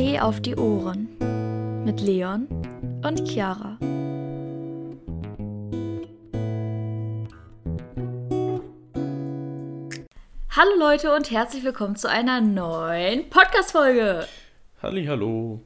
[0.00, 1.10] Tee auf die Ohren
[1.84, 2.48] mit Leon
[3.04, 3.76] und Chiara.
[10.56, 14.26] Hallo Leute und herzlich willkommen zu einer neuen Podcast-Folge.
[14.82, 15.60] Halli, hallo.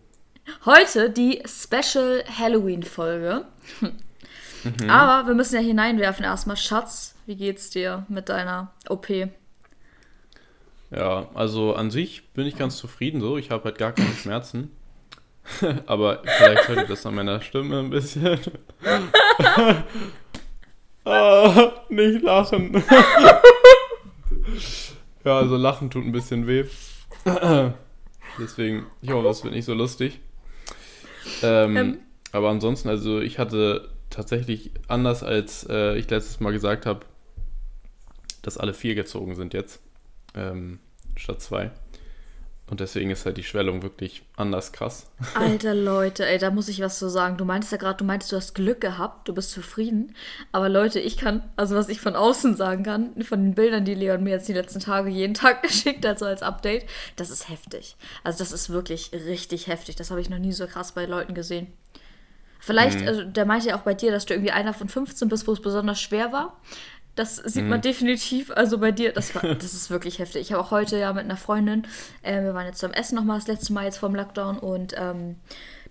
[0.64, 3.45] Heute die Special Halloween-Folge.
[4.64, 4.91] Mhm.
[4.91, 6.57] Aber wir müssen ja hineinwerfen erstmal.
[6.57, 9.07] Schatz, wie geht's dir mit deiner OP?
[10.90, 13.36] Ja, also an sich bin ich ganz zufrieden so.
[13.36, 14.70] Ich habe halt gar keine Schmerzen.
[15.86, 18.38] Aber vielleicht hört ihr das an meiner Stimme ein bisschen.
[21.04, 22.72] ah, nicht lachen.
[25.24, 26.64] ja, also lachen tut ein bisschen weh.
[28.38, 30.21] Deswegen, ich hoffe, das wird nicht so lustig.
[31.43, 31.98] Ähm, ähm.
[32.32, 37.00] Aber ansonsten, also ich hatte tatsächlich anders als äh, ich letztes Mal gesagt habe,
[38.42, 39.83] dass alle vier gezogen sind jetzt
[40.34, 40.78] ähm,
[41.16, 41.70] statt zwei.
[42.66, 45.10] Und deswegen ist halt die Schwellung wirklich anders krass.
[45.34, 47.36] Alter Leute, ey, da muss ich was zu sagen.
[47.36, 50.14] Du meintest ja gerade, du meintest, du hast Glück gehabt, du bist zufrieden.
[50.50, 53.94] Aber Leute, ich kann, also was ich von außen sagen kann, von den Bildern, die
[53.94, 57.50] Leon mir jetzt die letzten Tage jeden Tag geschickt hat, so als Update, das ist
[57.50, 57.96] heftig.
[58.22, 59.96] Also das ist wirklich richtig heftig.
[59.96, 61.66] Das habe ich noch nie so krass bei Leuten gesehen.
[62.60, 63.08] Vielleicht, mhm.
[63.08, 65.52] also der meinte ja auch bei dir, dass du irgendwie einer von 15 bist, wo
[65.52, 66.58] es besonders schwer war.
[67.14, 67.70] Das sieht mhm.
[67.70, 68.50] man definitiv.
[68.50, 70.42] Also bei dir, das, war, das ist wirklich heftig.
[70.42, 71.86] Ich habe auch heute ja mit einer Freundin,
[72.22, 75.36] äh, wir waren jetzt zum Essen nochmal das letzte Mal jetzt vom Lockdown und ähm,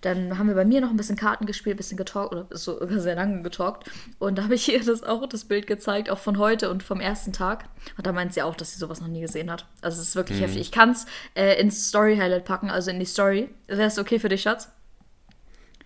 [0.04, 2.78] dann haben wir bei mir noch ein bisschen Karten gespielt, ein bisschen getalkt oder so
[2.98, 3.90] sehr lange getalkt.
[4.18, 7.00] Und da habe ich ihr das auch das Bild gezeigt, auch von heute und vom
[7.00, 7.64] ersten Tag.
[7.96, 9.66] Und da meint sie auch, dass sie sowas noch nie gesehen hat.
[9.80, 10.44] Also es ist wirklich mhm.
[10.44, 10.60] heftig.
[10.60, 13.48] Ich kann es äh, ins Story-Highlight packen, also in die Story.
[13.66, 14.70] Wäre es okay für dich, Schatz?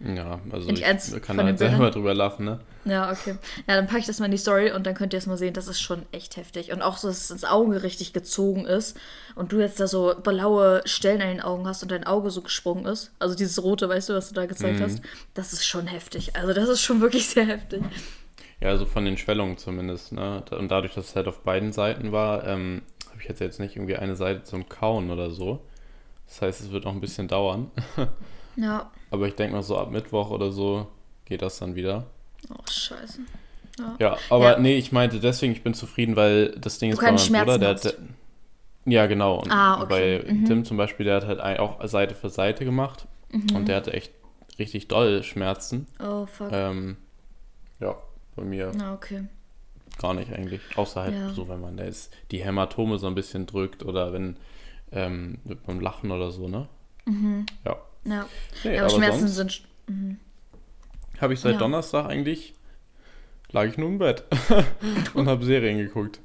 [0.01, 2.61] Ja, also ich, ich kann halt selber drüber lachen, ne?
[2.89, 3.37] Ja, okay.
[3.67, 5.37] Ja, dann packe ich das mal in die Story und dann könnt ihr es mal
[5.37, 5.55] sehen.
[5.55, 6.73] Das ist schon echt heftig.
[6.73, 8.99] Und auch so, dass es ins Auge richtig gezogen ist
[9.35, 12.43] und du jetzt da so blaue Stellen an den Augen hast und dein Auge so
[12.43, 13.13] gesprungen ist.
[13.19, 14.85] Also dieses rote, weißt du, was du da gezeigt mhm.
[14.85, 15.01] hast.
[15.35, 16.37] Das ist schon heftig.
[16.37, 17.83] Also das ist schon wirklich sehr heftig.
[18.61, 20.43] Ja, also von den Schwellungen zumindest, ne?
[20.51, 23.77] Und dadurch, dass es halt auf beiden Seiten war, ähm, habe ich jetzt, jetzt nicht
[23.77, 25.61] irgendwie eine Seite zum Kauen oder so.
[26.27, 27.71] Das heißt, es wird noch ein bisschen dauern.
[28.59, 28.91] Ja.
[29.11, 30.89] Aber ich denke mal, so ab Mittwoch oder so
[31.25, 32.07] geht das dann wieder.
[32.51, 33.21] Oh, scheiße.
[33.79, 34.59] Ja, ja aber ja.
[34.59, 37.59] nee, ich meinte deswegen, ich bin zufrieden, weil das Ding du ist bei meinem Bruder,
[37.59, 37.99] der hat.
[38.85, 39.41] Ja, genau.
[39.41, 40.23] Und ah, okay.
[40.25, 40.45] bei mhm.
[40.47, 43.07] Tim zum Beispiel, der hat halt auch Seite für Seite gemacht.
[43.31, 43.57] Mhm.
[43.57, 44.13] Und der hatte echt
[44.59, 45.87] richtig doll Schmerzen.
[46.01, 46.49] Oh, fuck.
[46.53, 46.97] Ähm,
[47.81, 47.97] ja,
[48.35, 48.73] bei mir.
[48.81, 49.25] Ah, okay.
[49.99, 50.61] Gar nicht eigentlich.
[50.77, 51.31] Außer halt ja.
[51.31, 54.37] so, wenn man da ist, die Hämatome so ein bisschen drückt oder wenn
[54.93, 56.69] ähm, beim Lachen oder so, ne?
[57.05, 57.47] Mhm.
[57.65, 57.77] Ja.
[58.05, 58.27] Ja,
[58.65, 59.63] nee, ja aber, aber Schmerzen sind.
[59.87, 60.19] Mhm.
[61.21, 61.59] Habe ich seit ja.
[61.59, 62.55] Donnerstag eigentlich,
[63.51, 64.25] lag ich nur im Bett
[65.15, 66.21] und habe Serien geguckt.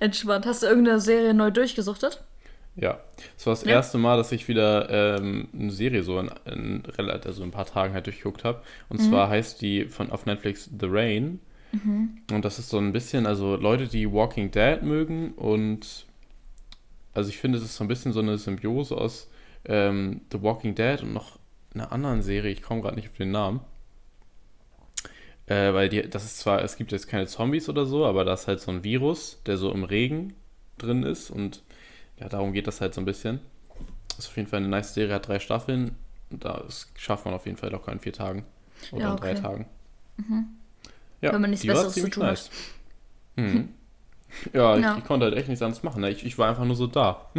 [0.00, 0.46] Entspannt.
[0.46, 2.22] Hast du irgendeine Serie neu durchgesuchtet?
[2.76, 3.00] Ja,
[3.36, 3.72] es war das ja.
[3.72, 7.66] erste Mal, dass ich wieder ähm, eine Serie so in, in, also in ein paar
[7.66, 8.62] Tagen halt durchgeguckt habe.
[8.88, 9.08] Und mhm.
[9.08, 11.40] zwar heißt die von auf Netflix The Rain.
[11.72, 12.18] Mhm.
[12.30, 16.06] Und das ist so ein bisschen, also Leute, die Walking Dead mögen und
[17.14, 19.28] also ich finde, es ist so ein bisschen so eine Symbiose aus
[19.64, 21.38] ähm, The Walking Dead und noch
[21.74, 23.60] einer anderen Serie, ich komme gerade nicht auf den Namen.
[25.48, 28.34] Äh, weil die, das ist zwar, es gibt jetzt keine Zombies oder so, aber da
[28.34, 30.34] ist halt so ein Virus, der so im Regen
[30.76, 31.62] drin ist und
[32.18, 33.40] ja, darum geht das halt so ein bisschen.
[34.10, 35.96] Das ist auf jeden Fall eine nice Serie, hat drei Staffeln.
[36.30, 38.44] Das schafft man auf jeden Fall locker in vier Tagen.
[38.92, 39.30] Oder ja, okay.
[39.30, 39.66] in drei Tagen.
[40.16, 40.48] Mhm.
[41.20, 42.50] Ja, Wenn man nichts Besseres zu tun nice.
[43.36, 43.44] hat.
[43.44, 43.68] Mhm.
[44.52, 46.02] Ja, ich, ja, ich, konnte halt echt nichts anderes machen.
[46.02, 46.10] Ne?
[46.10, 47.30] Ich, ich war einfach nur so da.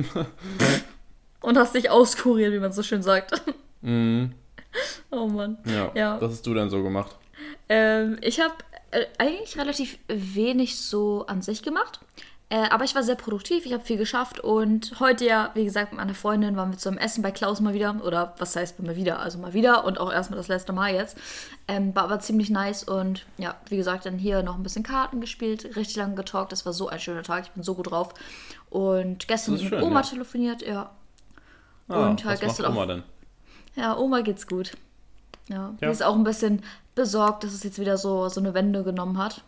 [1.42, 3.44] und hast dich auskuriert, wie man so schön sagt.
[3.82, 4.34] Mhm.
[5.12, 5.60] Oh Mann.
[5.66, 6.22] Ja, ja.
[6.22, 7.19] Was hast du denn so gemacht?
[7.70, 8.56] Ähm, ich habe
[8.92, 12.00] äh, eigentlich relativ wenig so an sich gemacht.
[12.52, 15.92] Äh, aber ich war sehr produktiv, ich habe viel geschafft und heute ja, wie gesagt,
[15.92, 18.04] mit meiner Freundin waren wir zum Essen bei Klaus mal wieder.
[18.04, 19.20] Oder was heißt mal wieder?
[19.20, 21.16] Also mal wieder und auch erstmal das letzte Mal jetzt.
[21.68, 25.22] Ähm, war aber ziemlich nice und ja, wie gesagt, dann hier noch ein bisschen Karten
[25.22, 26.52] gespielt, richtig lange getalkt.
[26.52, 28.16] Das war so ein schöner Tag, ich bin so gut drauf.
[28.72, 30.08] Und gestern mit schön, Oma ja.
[30.08, 30.90] telefoniert, ja.
[31.88, 32.88] Ah, und halt was gestern macht Oma auch.
[32.88, 33.04] Denn?
[33.76, 34.72] Ja, Oma geht's gut.
[35.50, 35.74] Ja, ja.
[35.82, 36.64] Die ist auch ein bisschen
[36.96, 39.44] besorgt, dass es jetzt wieder so, so eine Wende genommen hat.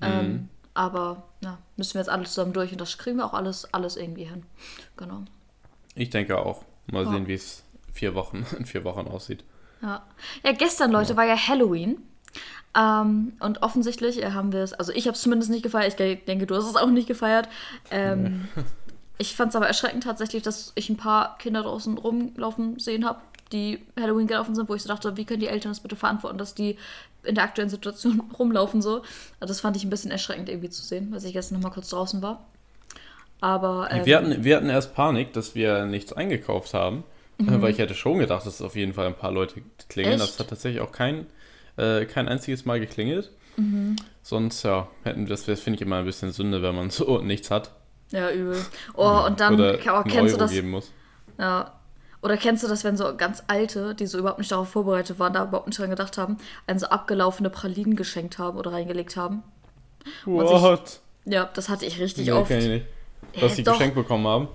[0.00, 0.06] Mhm.
[0.06, 3.72] Ähm, aber ja, müssen wir jetzt alles zusammen durch und das kriegen wir auch alles,
[3.72, 4.44] alles irgendwie hin.
[4.96, 5.22] Genau.
[5.94, 6.64] Ich denke auch.
[6.86, 7.10] Mal ja.
[7.10, 9.44] sehen, wie es vier Wochen, in vier Wochen aussieht.
[9.82, 10.02] Ja,
[10.44, 11.16] ja gestern, Leute, ja.
[11.16, 12.02] war ja Halloween.
[12.78, 16.46] Ähm, und offensichtlich haben wir es, also ich habe es zumindest nicht gefeiert, ich denke,
[16.46, 17.48] du hast es auch nicht gefeiert.
[17.90, 18.48] Ähm,
[19.18, 23.20] Ich fand es aber erschreckend tatsächlich, dass ich ein paar Kinder draußen rumlaufen sehen habe,
[23.52, 26.38] die Halloween gelaufen sind, wo ich so dachte, wie können die Eltern das bitte verantworten,
[26.38, 26.76] dass die
[27.22, 29.02] in der aktuellen Situation rumlaufen so.
[29.40, 31.74] Also das fand ich ein bisschen erschreckend irgendwie zu sehen, als ich gestern noch mal
[31.74, 32.46] kurz draußen war.
[33.40, 37.04] Aber ähm, wir, hatten, wir hatten erst Panik, dass wir nichts eingekauft haben,
[37.38, 37.60] mhm.
[37.60, 40.20] weil ich hätte schon gedacht, dass es auf jeden Fall ein paar Leute klingeln.
[40.20, 40.32] Echt?
[40.32, 41.26] Das hat tatsächlich auch kein,
[41.76, 43.30] äh, kein einziges Mal geklingelt.
[43.56, 43.96] Mhm.
[44.22, 47.50] Sonst, ja, hätten das, das finde ich immer ein bisschen Sünde, wenn man so nichts
[47.50, 47.72] hat.
[48.10, 48.56] Ja, übel.
[48.94, 50.52] Oh, und dann Oder oh, kennst du das?
[50.52, 50.92] Geben muss.
[51.38, 51.72] Ja.
[52.22, 55.32] Oder kennst du das, wenn so ganz alte, die so überhaupt nicht darauf vorbereitet waren,
[55.32, 59.42] da überhaupt nicht dran gedacht haben, einen so abgelaufene Pralinen geschenkt haben oder reingelegt haben?
[60.24, 60.88] What?
[60.88, 62.48] Sich, ja, das hatte ich richtig nee, oft.
[62.48, 62.86] Kenn ich nicht.
[63.40, 64.48] Dass sie geschenkt bekommen haben?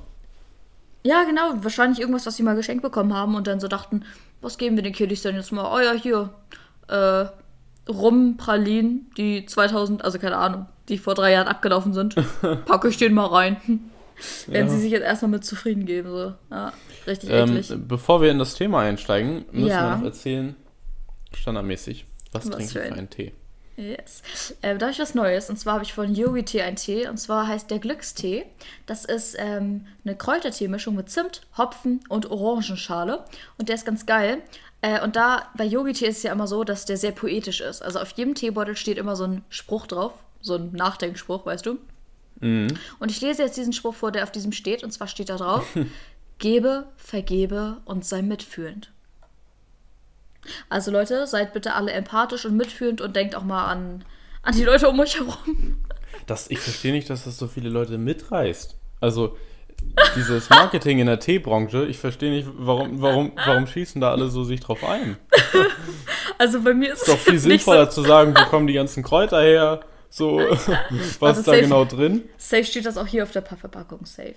[1.03, 1.53] Ja, genau.
[1.63, 4.05] Wahrscheinlich irgendwas, was sie mal geschenkt bekommen haben und dann so dachten,
[4.41, 5.71] was geben wir den Kiddies denn jetzt mal?
[5.73, 6.29] Oh ja, hier.
[6.87, 7.25] Äh,
[7.89, 12.15] Rumpralinen, die 2000, also keine Ahnung, die vor drei Jahren abgelaufen sind.
[12.65, 13.57] Packe ich den mal rein.
[14.47, 14.71] Wenn ja.
[14.71, 16.09] sie sich jetzt erstmal mit zufrieden geben.
[16.09, 16.33] So.
[16.51, 16.73] Ja,
[17.11, 17.73] richtig ähm, eklig.
[17.87, 19.91] Bevor wir in das Thema einsteigen, müssen ja.
[19.91, 20.55] wir noch erzählen,
[21.33, 23.33] standardmäßig, was, was trinken wir für einen Tee?
[23.77, 24.21] Yes.
[24.61, 25.49] Äh, da habe ich was Neues.
[25.49, 27.07] Und zwar habe ich von Yogi Tee einen Tee.
[27.07, 28.45] Und zwar heißt der Glückstee.
[28.85, 33.23] Das ist ähm, eine Kräutertee-Mischung mit Zimt, Hopfen und Orangenschale.
[33.57, 34.39] Und der ist ganz geil.
[34.81, 37.61] Äh, und da bei Yogi Tee ist es ja immer so, dass der sehr poetisch
[37.61, 37.81] ist.
[37.81, 40.13] Also auf jedem Teebeutel steht immer so ein Spruch drauf.
[40.41, 41.77] So ein Nachdenkspruch, weißt du?
[42.39, 42.73] Mhm.
[42.99, 44.83] Und ich lese jetzt diesen Spruch vor, der auf diesem steht.
[44.83, 45.65] Und zwar steht da drauf:
[46.41, 48.91] Gebe, vergebe und sei mitfühlend.
[50.69, 54.03] Also Leute, seid bitte alle empathisch und mitfühlend und denkt auch mal an,
[54.41, 55.77] an die Leute um euch herum.
[56.25, 58.75] Das, ich verstehe nicht, dass das so viele Leute mitreißt.
[59.01, 59.37] Also
[60.15, 64.43] dieses Marketing in der Teebranche, ich verstehe nicht, warum, warum, warum schießen da alle so
[64.43, 65.17] sich drauf ein?
[66.39, 68.01] Also bei mir ist es doch viel sinnvoller so.
[68.01, 69.81] zu sagen, wo kommen die ganzen Kräuter her?
[70.09, 72.23] So, was also ist da safe, genau drin?
[72.37, 74.33] Safe steht das auch hier auf der Verpackung, safe.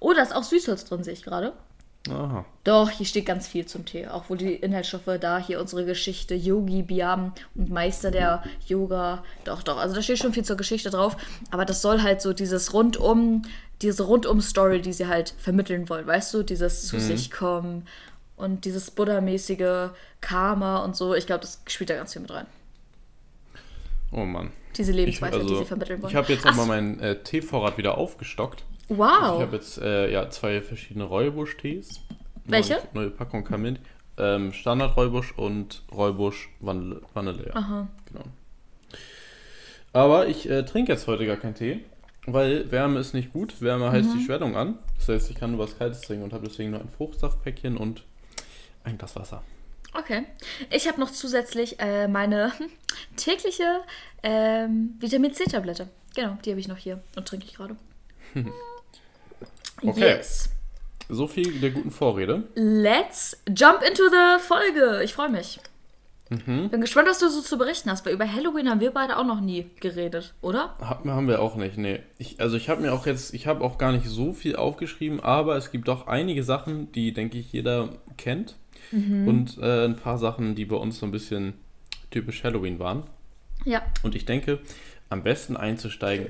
[0.00, 1.52] Oh, da ist auch Süßholz drin, sehe ich gerade.
[2.08, 2.44] Aha.
[2.64, 4.06] Doch, hier steht ganz viel zum Tee.
[4.06, 9.24] Auch wo die Inhaltsstoffe da, hier unsere Geschichte, Yogi, Biam und Meister der Yoga.
[9.44, 9.78] Doch, doch.
[9.78, 11.16] Also da steht schon viel zur Geschichte drauf.
[11.50, 13.42] Aber das soll halt so dieses rundum,
[13.82, 16.06] diese rundum-Story, die sie halt vermitteln wollen.
[16.06, 17.00] Weißt du, dieses zu mhm.
[17.00, 17.86] sich kommen
[18.36, 19.90] und dieses Buddha-mäßige
[20.20, 21.14] Karma und so.
[21.14, 22.46] Ich glaube, das spielt da ganz viel mit rein.
[24.12, 24.52] Oh Mann.
[24.76, 26.10] Diese Lebensweise, ich, also, die sie vermitteln wollen.
[26.10, 28.62] Ich habe jetzt nochmal meinen äh, Teevorrat wieder aufgestockt.
[28.88, 29.10] Wow.
[29.10, 32.00] Also ich habe jetzt äh, ja, zwei verschiedene Räubusch-Tees.
[32.44, 32.78] Welche?
[32.92, 33.80] Neue, Packung kam mit.
[34.18, 37.02] Ähm, Standard Räubusch und Räubusch Vanille.
[37.12, 37.56] Vanille ja.
[37.56, 37.88] Aha.
[38.06, 38.24] Genau.
[39.92, 41.84] Aber ich äh, trinke jetzt heute gar keinen Tee,
[42.26, 43.60] weil Wärme ist nicht gut.
[43.60, 44.18] Wärme heißt mhm.
[44.18, 44.78] die Schwellung an.
[44.98, 48.04] Das heißt, ich kann nur was Kaltes trinken und habe deswegen nur ein Fruchtsaftpäckchen und
[48.84, 49.42] ein Glas Wasser.
[49.94, 50.24] Okay.
[50.70, 52.52] Ich habe noch zusätzlich äh, meine
[53.16, 53.80] tägliche
[54.22, 55.88] ähm, Vitamin C-Tablette.
[56.14, 57.76] Genau, die habe ich noch hier und trinke ich gerade.
[59.82, 60.16] okay.
[60.16, 60.50] Yes.
[61.08, 62.44] So viel der guten Vorrede.
[62.54, 65.02] Let's jump into the Folge.
[65.04, 65.60] Ich freue mich.
[66.28, 66.70] Mhm.
[66.70, 69.24] Bin gespannt, was du so zu berichten hast, weil über Halloween haben wir beide auch
[69.24, 70.74] noch nie geredet, oder?
[70.80, 72.00] Haben wir auch nicht, nee.
[72.18, 75.20] Ich, also ich habe mir auch jetzt, ich habe auch gar nicht so viel aufgeschrieben,
[75.20, 78.56] aber es gibt doch einige Sachen, die, denke ich, jeder kennt.
[78.90, 79.28] Mhm.
[79.28, 81.54] Und äh, ein paar Sachen, die bei uns so ein bisschen
[82.10, 83.04] typisch Halloween waren.
[83.64, 83.82] Ja.
[84.02, 84.58] Und ich denke,
[85.08, 86.28] am besten einzusteigen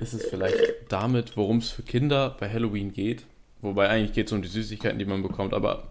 [0.00, 0.56] ist es vielleicht
[0.88, 3.24] damit, worum es für Kinder bei Halloween geht.
[3.62, 5.54] Wobei eigentlich geht es um die Süßigkeiten, die man bekommt.
[5.54, 5.84] Aber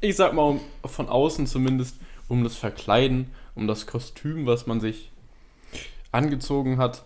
[0.00, 1.96] ich sag mal, von außen zumindest
[2.28, 5.10] um das Verkleiden, um das Kostüm, was man sich
[6.12, 7.04] angezogen hat.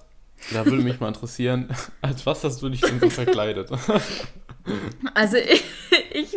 [0.53, 1.69] Da würde mich mal interessieren,
[2.01, 3.71] als was hast du dich denn so verkleidet?
[5.15, 5.65] Also ich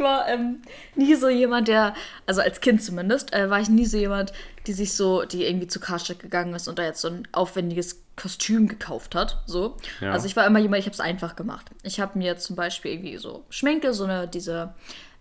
[0.03, 0.62] war ähm,
[0.95, 1.95] nie so jemand, der,
[2.25, 4.33] also als Kind zumindest, äh, war ich nie so jemand,
[4.67, 8.03] die sich so, die irgendwie zu Karstadt gegangen ist und da jetzt so ein aufwendiges
[8.15, 9.41] Kostüm gekauft hat.
[9.45, 9.77] So.
[10.00, 10.12] Ja.
[10.12, 11.72] Also ich war immer jemand, ich habe es einfach gemacht.
[11.81, 14.74] Ich habe mir zum Beispiel irgendwie so Schminke, so eine, diese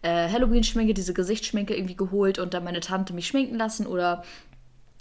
[0.02, 4.24] äh, Halloween-Schminke, diese Gesichtsschminke irgendwie geholt und dann meine Tante mich schminken lassen oder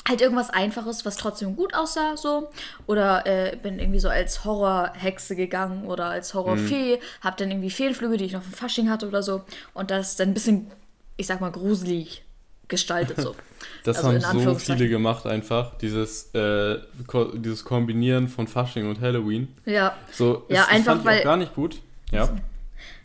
[0.07, 2.49] halt irgendwas Einfaches, was trotzdem gut aussah, so.
[2.87, 7.23] Oder äh, bin irgendwie so als Horrorhexe gegangen oder als Horrorfee, mhm.
[7.23, 9.43] hab dann irgendwie Feenflüge, die ich noch vom Fasching hatte oder so.
[9.73, 10.71] Und das ist dann ein bisschen,
[11.17, 12.23] ich sag mal, gruselig
[12.67, 13.35] gestaltet so.
[13.83, 19.01] das also haben so viele gemacht einfach, dieses, äh, ko dieses Kombinieren von Fasching und
[19.01, 19.49] Halloween.
[19.65, 19.95] Ja.
[20.11, 21.79] So, ja, es, einfach fand weil, auch gar nicht gut.
[22.11, 22.29] Ja.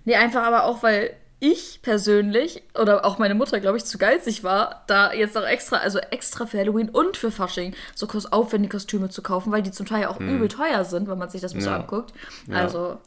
[0.05, 1.11] Nee, einfach aber auch, weil
[1.51, 5.77] ich persönlich oder auch meine Mutter, glaube ich, zu geizig war, da jetzt noch extra,
[5.77, 9.87] also extra für Halloween und für Fasching so aufwendige Kostüme zu kaufen, weil die zum
[9.87, 10.29] Teil ja auch mm.
[10.29, 11.65] übel teuer sind, wenn man sich das mal ja.
[11.65, 12.13] so anguckt.
[12.51, 12.85] Also ja.
[12.85, 12.99] habe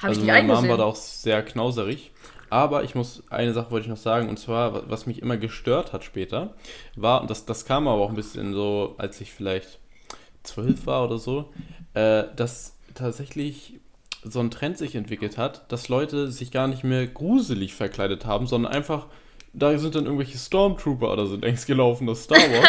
[0.00, 2.12] also ich die meine Mom war da auch sehr knauserig.
[2.50, 5.92] Aber ich muss, eine Sache wollte ich noch sagen, und zwar, was mich immer gestört
[5.92, 6.54] hat später,
[6.96, 9.78] war, und das, das kam aber auch ein bisschen so, als ich vielleicht
[10.44, 11.52] zwölf war oder so,
[11.92, 13.80] äh, dass tatsächlich
[14.30, 18.46] so ein Trend sich entwickelt hat, dass Leute sich gar nicht mehr gruselig verkleidet haben,
[18.46, 19.06] sondern einfach,
[19.52, 22.68] da sind dann irgendwelche Stormtrooper oder sind längst gelaufen, das Star Wars.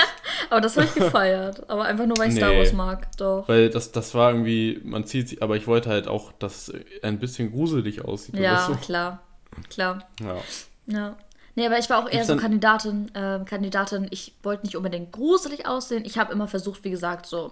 [0.50, 1.70] aber das habe ich gefeiert.
[1.70, 3.48] Aber einfach nur, weil ich nee, Star Wars mag, doch.
[3.48, 7.20] Weil das, das war irgendwie, man zieht sich, aber ich wollte halt auch, dass ein
[7.20, 8.36] bisschen gruselig aussieht.
[8.36, 8.76] Ja, so.
[8.76, 9.22] klar.
[9.70, 10.08] Klar.
[10.22, 10.38] Ja.
[10.88, 11.18] Ja.
[11.56, 15.68] Nee, aber ich war auch eher so Kandidatin, äh, Kandidatin, ich wollte nicht unbedingt gruselig
[15.68, 16.04] aussehen.
[16.06, 17.52] Ich habe immer versucht, wie gesagt, so,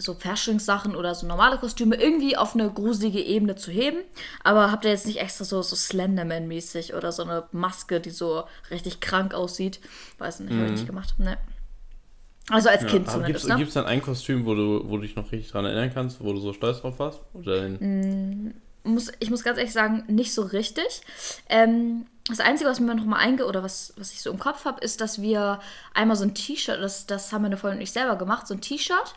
[0.00, 3.98] so Fashion-Sachen oder so normale Kostüme irgendwie auf eine gruselige Ebene zu heben.
[4.42, 8.44] Aber habt ihr jetzt nicht extra so, so Slenderman-mäßig oder so eine Maske, die so
[8.70, 9.80] richtig krank aussieht?
[10.18, 10.56] Weiß nicht, mhm.
[10.56, 11.14] habe ich nicht gemacht.
[11.18, 11.36] Nee.
[12.50, 13.46] Also als Kind ja, zumindest.
[13.46, 13.82] Gibt es ne?
[13.82, 16.40] dann ein Kostüm, wo du, wo du dich noch richtig dran erinnern kannst, wo du
[16.40, 17.20] so stolz drauf warst?
[17.32, 18.52] Oder mm,
[18.82, 21.02] muss, ich muss ganz ehrlich sagen, nicht so richtig.
[21.48, 24.64] Ähm, das Einzige, was mir noch mal einge oder was, was ich so im Kopf
[24.64, 25.60] habe, ist, dass wir
[25.94, 28.60] einmal so ein T-Shirt, das, das haben meine Freundin und ich selber gemacht, so ein
[28.60, 29.14] T-Shirt,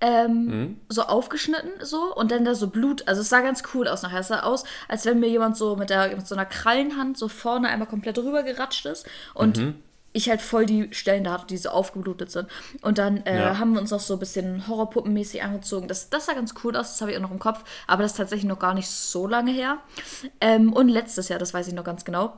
[0.00, 0.80] ähm, mhm.
[0.88, 4.20] so aufgeschnitten so und dann da so Blut, also es sah ganz cool aus nachher.
[4.20, 7.28] Es sah aus, als wenn mir jemand so mit, der, mit so einer Krallenhand so
[7.28, 9.74] vorne einmal komplett rüber geratscht ist und mhm
[10.12, 12.48] ich halt voll die Stellen da hatte, die so aufgeblutet sind.
[12.82, 13.58] Und dann äh, ja.
[13.58, 15.88] haben wir uns auch so ein bisschen Horrorpuppenmäßig angezogen.
[15.88, 18.12] Das, das sah ganz cool aus, das habe ich auch noch im Kopf, aber das
[18.12, 19.78] ist tatsächlich noch gar nicht so lange her.
[20.40, 22.36] Ähm, und letztes Jahr, das weiß ich noch ganz genau,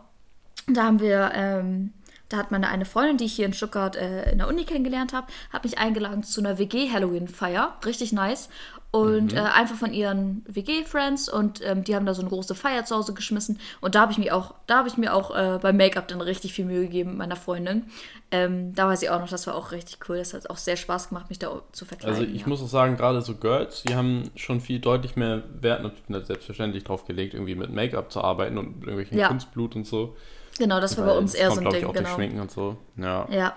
[0.67, 1.93] da haben wir, ähm,
[2.29, 5.13] da hat meine eine Freundin, die ich hier in Stuttgart äh, in der Uni kennengelernt
[5.13, 7.77] habe, hat mich eingeladen zu einer WG-Halloween-Feier.
[7.85, 8.49] Richtig nice
[8.93, 9.39] und mhm.
[9.39, 12.95] äh, einfach von ihren WG-Friends und ähm, die haben da so eine große Feier zu
[12.95, 15.79] Hause geschmissen und da habe ich mir auch, da habe ich mir auch äh, beim
[15.79, 17.85] Make-up dann richtig viel Mühe gegeben meiner Freundin.
[18.31, 20.19] Ähm, da weiß ich auch noch, das war auch richtig cool.
[20.19, 22.19] Das hat auch sehr Spaß gemacht, mich da zu verkleiden.
[22.19, 22.49] Also ich ja.
[22.49, 26.85] muss auch sagen, gerade so Girls, die haben schon viel deutlich mehr Wert natürlich selbstverständlich
[26.85, 29.29] drauf gelegt, irgendwie mit Make-up zu arbeiten und irgendwelchen ja.
[29.29, 30.17] Kunstblut und so.
[30.59, 31.81] Genau, das war bei uns eher kommt, so ein Ding.
[31.81, 32.15] Ich, auch genau.
[32.15, 32.77] Schminken und so.
[32.97, 33.27] Ja.
[33.31, 33.57] ja.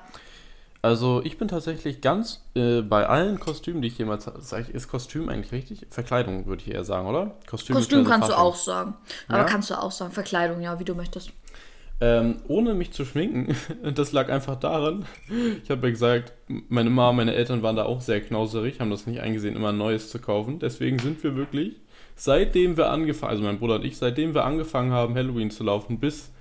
[0.81, 5.29] Also ich bin tatsächlich ganz äh, bei allen Kostümen, die ich jemals sage, ist Kostüm
[5.29, 5.87] eigentlich richtig?
[5.89, 7.31] Verkleidung würde ich eher sagen, oder?
[7.49, 8.93] Kostüm, Kostüm kannst du auch sagen.
[9.27, 9.43] Aber ja?
[9.45, 10.11] kannst du auch sagen.
[10.11, 11.31] Verkleidung, ja, wie du möchtest.
[12.01, 13.55] Ähm, ohne mich zu schminken,
[13.95, 15.05] das lag einfach daran,
[15.63, 19.07] ich habe ja gesagt, meine Mama, meine Eltern waren da auch sehr knauserig, haben das
[19.07, 20.59] nicht eingesehen, immer Neues zu kaufen.
[20.59, 21.79] Deswegen sind wir wirklich,
[22.15, 25.99] seitdem wir angefangen, also mein Bruder und ich, seitdem wir angefangen haben, Halloween zu laufen,
[25.99, 26.31] bis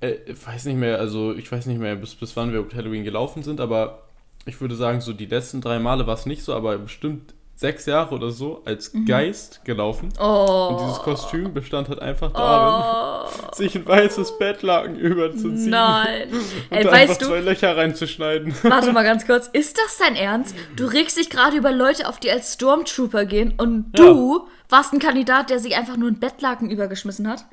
[0.00, 3.42] äh, weiß nicht mehr, also ich weiß nicht mehr, bis, bis wann wir Halloween gelaufen
[3.42, 4.04] sind, aber
[4.46, 7.84] ich würde sagen, so die letzten drei Male war es nicht so, aber bestimmt sechs
[7.84, 9.04] Jahre oder so als mhm.
[9.04, 10.08] Geist gelaufen.
[10.18, 10.68] Oh.
[10.70, 13.54] Und dieses Kostüm bestand halt einfach darin, oh.
[13.54, 15.68] sich ein weißes Bettlaken überzuziehen.
[15.68, 16.28] Nein.
[16.70, 18.54] Und Ey, einfach du, zwei Löcher reinzuschneiden.
[18.62, 19.48] Warte mal ganz kurz.
[19.48, 20.56] Ist das dein Ernst?
[20.74, 24.52] Du regst dich gerade über Leute auf, die als Stormtrooper gehen und du ja.
[24.70, 27.44] warst ein Kandidat, der sich einfach nur ein Bettlaken übergeschmissen hat?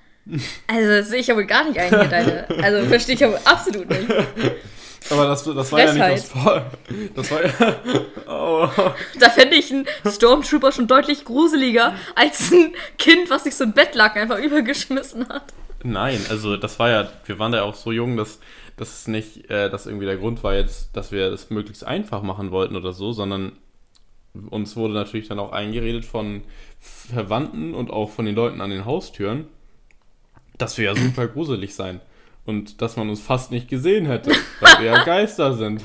[0.67, 2.47] Also, das sehe ich ja wohl gar nicht ein hier, deine.
[2.61, 4.07] Also, verstehe ich aber absolut nicht.
[5.09, 6.65] Aber das, das war ja nicht das Voll.
[7.15, 7.75] Das war ja.
[8.27, 8.67] Oh.
[9.19, 13.73] Da fände ich einen Stormtrooper schon deutlich gruseliger als ein Kind, was sich so ein
[13.73, 15.53] Bettlaken einfach übergeschmissen hat.
[15.83, 18.39] Nein, also das war ja, wir waren da ja auch so jung, dass
[18.75, 22.51] das nicht, äh, dass irgendwie der Grund war jetzt, dass wir das möglichst einfach machen
[22.51, 23.53] wollten oder so, sondern
[24.49, 26.43] uns wurde natürlich dann auch eingeredet von
[26.79, 29.47] Verwandten und auch von den Leuten an den Haustüren,
[30.57, 32.01] dass wir ja super gruselig sein.
[32.45, 35.83] Und dass man uns fast nicht gesehen hätte, weil wir ja Geister sind.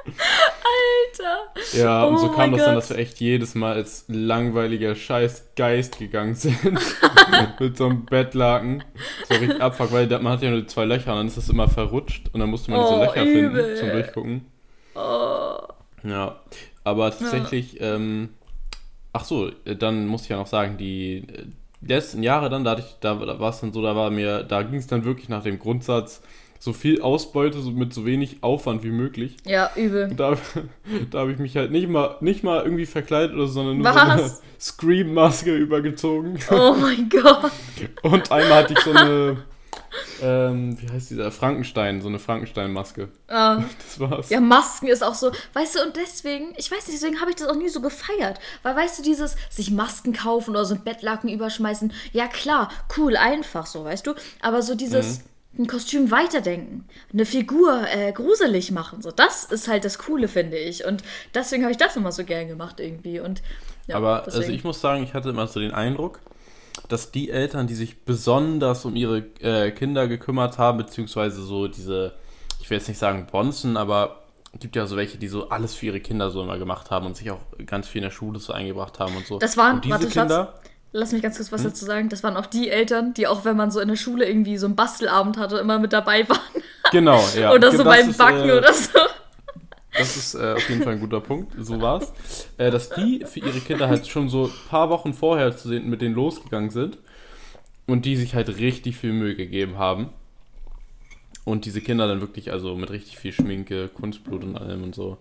[0.00, 1.52] Alter!
[1.72, 2.68] Ja, und oh so kam das Gott.
[2.68, 6.56] dann, dass wir echt jedes Mal als langweiliger Scheißgeist gegangen sind.
[7.58, 8.84] mit so einem Bettlaken.
[9.28, 11.68] So richtig abfuck, weil man hat ja nur zwei Löcher und dann ist das immer
[11.68, 13.64] verrutscht und dann musste man oh, diese Löcher übel.
[13.64, 14.46] finden zum Durchgucken.
[14.94, 15.58] Oh.
[16.04, 16.40] Ja,
[16.84, 17.96] aber tatsächlich, ja.
[17.96, 18.28] Ähm,
[19.12, 23.14] ach so, dann muss ich ja noch sagen, die die letzten Jahre dann, da, da,
[23.14, 25.58] da war es dann so, da war mir, da ging es dann wirklich nach dem
[25.58, 26.22] Grundsatz,
[26.58, 29.36] so viel Ausbeute so mit so wenig Aufwand wie möglich.
[29.44, 30.08] Ja, übel.
[30.10, 30.38] Und da,
[31.10, 33.86] da habe ich mich halt nicht mal, nicht mal irgendwie verkleidet oder so, sondern nur
[33.86, 33.94] Was?
[33.94, 36.38] so eine Scream-Maske übergezogen.
[36.50, 37.50] Oh mein Gott.
[38.02, 39.36] Und einmal hatte ich so eine,
[40.22, 43.08] ähm, wie heißt dieser Frankenstein, so eine Frankenstein-Maske.
[43.28, 43.62] Ah.
[43.78, 44.30] Das war's.
[44.30, 47.36] Ja, Masken ist auch so, weißt du, und deswegen, ich weiß nicht, deswegen habe ich
[47.36, 48.38] das auch nie so gefeiert.
[48.62, 53.16] Weil, weißt du, dieses sich Masken kaufen oder so ein Bettlaken überschmeißen, ja klar, cool,
[53.16, 54.14] einfach so, weißt du.
[54.40, 55.18] Aber so dieses.
[55.18, 55.24] Mhm
[55.58, 59.02] ein Kostüm weiterdenken, eine Figur äh, gruselig machen.
[59.02, 60.84] So, das ist halt das Coole, finde ich.
[60.84, 61.02] Und
[61.34, 63.20] deswegen habe ich das immer so gern gemacht irgendwie.
[63.20, 63.42] Und,
[63.86, 64.42] ja, Aber deswegen.
[64.42, 66.18] also ich muss sagen, ich hatte immer so den Eindruck,
[66.88, 72.12] dass die Eltern, die sich besonders um ihre äh, Kinder gekümmert haben, beziehungsweise so diese,
[72.60, 75.74] ich will jetzt nicht sagen Bonzen, aber es gibt ja so welche, die so alles
[75.74, 78.38] für ihre Kinder so immer gemacht haben und sich auch ganz viel in der Schule
[78.38, 79.38] so eingebracht haben und so.
[79.38, 81.70] Das waren, und diese warte, Kinder, Schatz, lass mich ganz kurz was hm?
[81.70, 82.08] dazu sagen.
[82.08, 84.66] Das waren auch die Eltern, die auch, wenn man so in der Schule irgendwie so
[84.66, 86.62] einen Bastelabend hatte, immer mit dabei waren.
[86.92, 87.52] Genau, ja.
[87.54, 88.98] oder so das beim Backen äh, oder so.
[89.96, 91.54] Das ist äh, auf jeden Fall ein guter Punkt.
[91.58, 92.12] So war's.
[92.58, 95.88] Äh, dass die für ihre Kinder halt schon so ein paar Wochen vorher zu sehen
[95.88, 96.98] mit denen losgegangen sind
[97.86, 100.10] und die sich halt richtig viel Mühe gegeben haben.
[101.44, 105.18] Und diese Kinder dann wirklich, also mit richtig viel Schminke, Kunstblut und allem und so.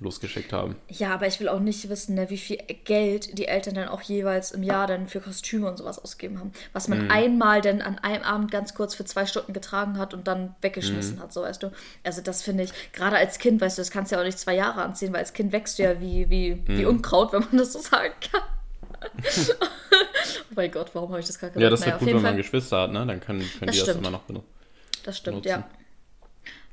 [0.00, 0.76] Losgeschickt haben.
[0.88, 4.00] Ja, aber ich will auch nicht wissen, ne, wie viel Geld die Eltern dann auch
[4.02, 6.52] jeweils im Jahr dann für Kostüme und sowas ausgegeben haben.
[6.72, 7.10] Was man Mhm.
[7.10, 11.16] einmal dann an einem Abend ganz kurz für zwei Stunden getragen hat und dann weggeschmissen
[11.16, 11.20] Mhm.
[11.22, 11.72] hat, so weißt du.
[12.04, 14.38] Also das finde ich, gerade als Kind, weißt du, das kannst du ja auch nicht
[14.38, 16.88] zwei Jahre anziehen, weil als Kind wächst du ja wie, wie, wie Mhm.
[16.88, 18.42] Unkraut, wenn man das so sagen kann.
[19.30, 21.62] oh mein Gott, warum habe ich das gerade gesagt?
[21.62, 22.36] Ja, das ist Naja, gut, wenn man Fall.
[22.36, 23.06] Geschwister hat, ne?
[23.06, 23.98] Dann können, können Das die das stimmt.
[24.00, 24.48] immer noch benutzen.
[25.04, 25.48] Das stimmt, benutzen.
[25.48, 25.68] ja.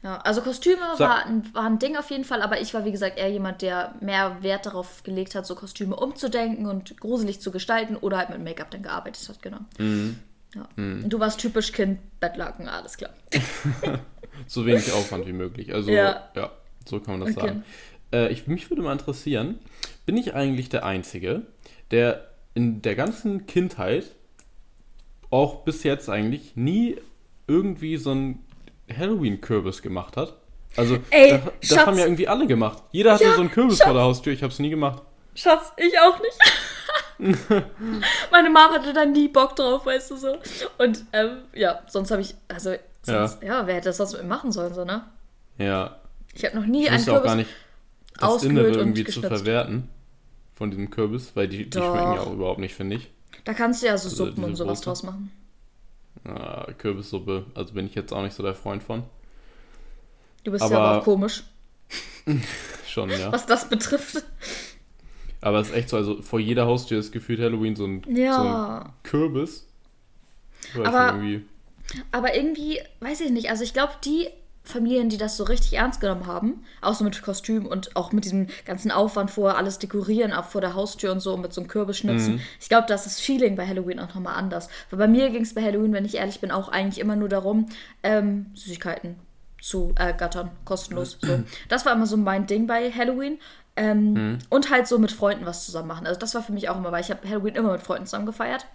[0.05, 1.03] Ja, also Kostüme So.
[1.03, 3.63] war, ein, war ein Ding auf jeden Fall, aber ich war wie gesagt eher jemand,
[3.63, 8.29] der mehr Wert darauf gelegt hat, so Kostüme umzudenken und gruselig zu gestalten oder halt
[8.29, 9.57] mit Make-up dann gearbeitet hat, genau.
[9.79, 10.19] Mhm.
[10.53, 10.69] Ja.
[10.77, 13.11] Und du warst typisch Kind, Bettlaken, alles klar.
[14.47, 15.73] So wenig Aufwand wie möglich.
[15.73, 16.51] Also, ja, Ja.
[16.87, 17.47] so kann man das Okay.
[17.47, 17.63] sagen.
[18.13, 19.57] Äh, ich, mich würde mal interessieren,
[20.05, 21.43] bin ich eigentlich der Einzige,
[21.89, 24.11] der in der ganzen Kindheit,
[25.31, 26.97] auch bis jetzt eigentlich, nie
[27.47, 28.44] irgendwie so einen
[28.95, 30.35] Halloween-Kürbis gemacht hat?
[30.77, 31.87] Also, Ey, das, das Schatz.
[31.87, 32.83] haben ja irgendwie alle gemacht.
[32.91, 35.01] Jeder hatte Ja, so einen Kürbis vor der Haustür, ich habe es nie gemacht.
[35.33, 36.37] Schatz, ich auch nicht.
[38.31, 40.37] Meine Mama hatte da nie Bock drauf, weißt du so.
[40.77, 43.65] Und ähm, ja, sonst habe ich, also, sonst, ja.
[43.65, 45.03] wer hätte das sonst machen sollen, so, ne?
[45.57, 45.97] Ja,
[46.33, 47.49] Ich habe noch nie ich einen wusste auch Kürbis gar nicht,
[48.19, 49.89] das Innere irgendwie zu verwerten
[50.55, 53.09] von diesem Kürbis, weil die, die schmecken ja auch überhaupt nicht, finde ich.
[53.45, 54.85] Da kannst du ja so Also Suppen und sowas Brote.
[54.85, 55.31] draus machen.
[56.27, 59.03] Ah, Kürbissuppe, also bin ich jetzt auch nicht so der Freund von.
[60.43, 61.43] Du bist ja Aber- aber auch komisch,
[62.87, 63.31] Schon, ja.
[63.31, 64.23] was das betrifft.
[65.41, 68.09] Aber es ist echt so, also vor jeder Haustür ist gefühlt Halloween so ein, so
[68.09, 68.93] ein Ja.
[69.03, 69.67] Kürbis.
[70.83, 71.45] Aber- nicht, irgendwie.
[72.11, 74.27] Aber irgendwie, weiß ich nicht, also ich glaube, die
[74.65, 78.25] Familien, die das so richtig ernst genommen haben, auch so mit Kostüm und auch mit
[78.25, 81.69] diesem ganzen Aufwand vorher, alles dekorieren, auch vor der Haustür und so, mit so einem
[81.69, 82.41] Kürbis schnitzen.
[82.59, 84.69] Ich glaube, das ist Feeling bei Halloween auch nochmal anders.
[84.89, 87.29] Weil bei mir ging es bei Halloween, wenn ich ehrlich bin, auch eigentlich immer nur
[87.29, 87.67] darum,
[88.03, 89.15] ähm, Süßigkeiten
[89.61, 91.17] zu ergattern, kostenlos.
[91.21, 91.43] So.
[91.69, 93.39] Das war immer so mein Ding bei Halloween.
[93.75, 96.07] Ähm, Und halt so mit Freunden was zusammen machen.
[96.07, 98.25] Also das war für mich auch immer, weil ich habe Halloween immer mit Freunden zusammen
[98.25, 98.65] gefeiert.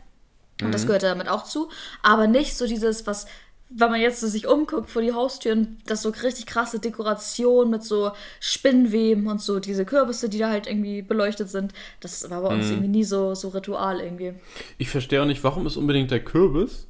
[0.63, 1.71] Und das gehört damit auch zu.
[2.03, 3.27] Aber nicht so dieses, was,
[3.71, 7.85] wenn man jetzt so sich umguckt vor die Haustüren, das so richtig krasse Dekoration mit
[7.85, 11.73] so Spinnweben und so diese Kürbisse, die da halt irgendwie beleuchtet sind.
[12.01, 14.35] Das war bei uns irgendwie nie so, so Ritual irgendwie.
[14.79, 16.89] Ich verstehe auch nicht, warum ist unbedingt der Kürbis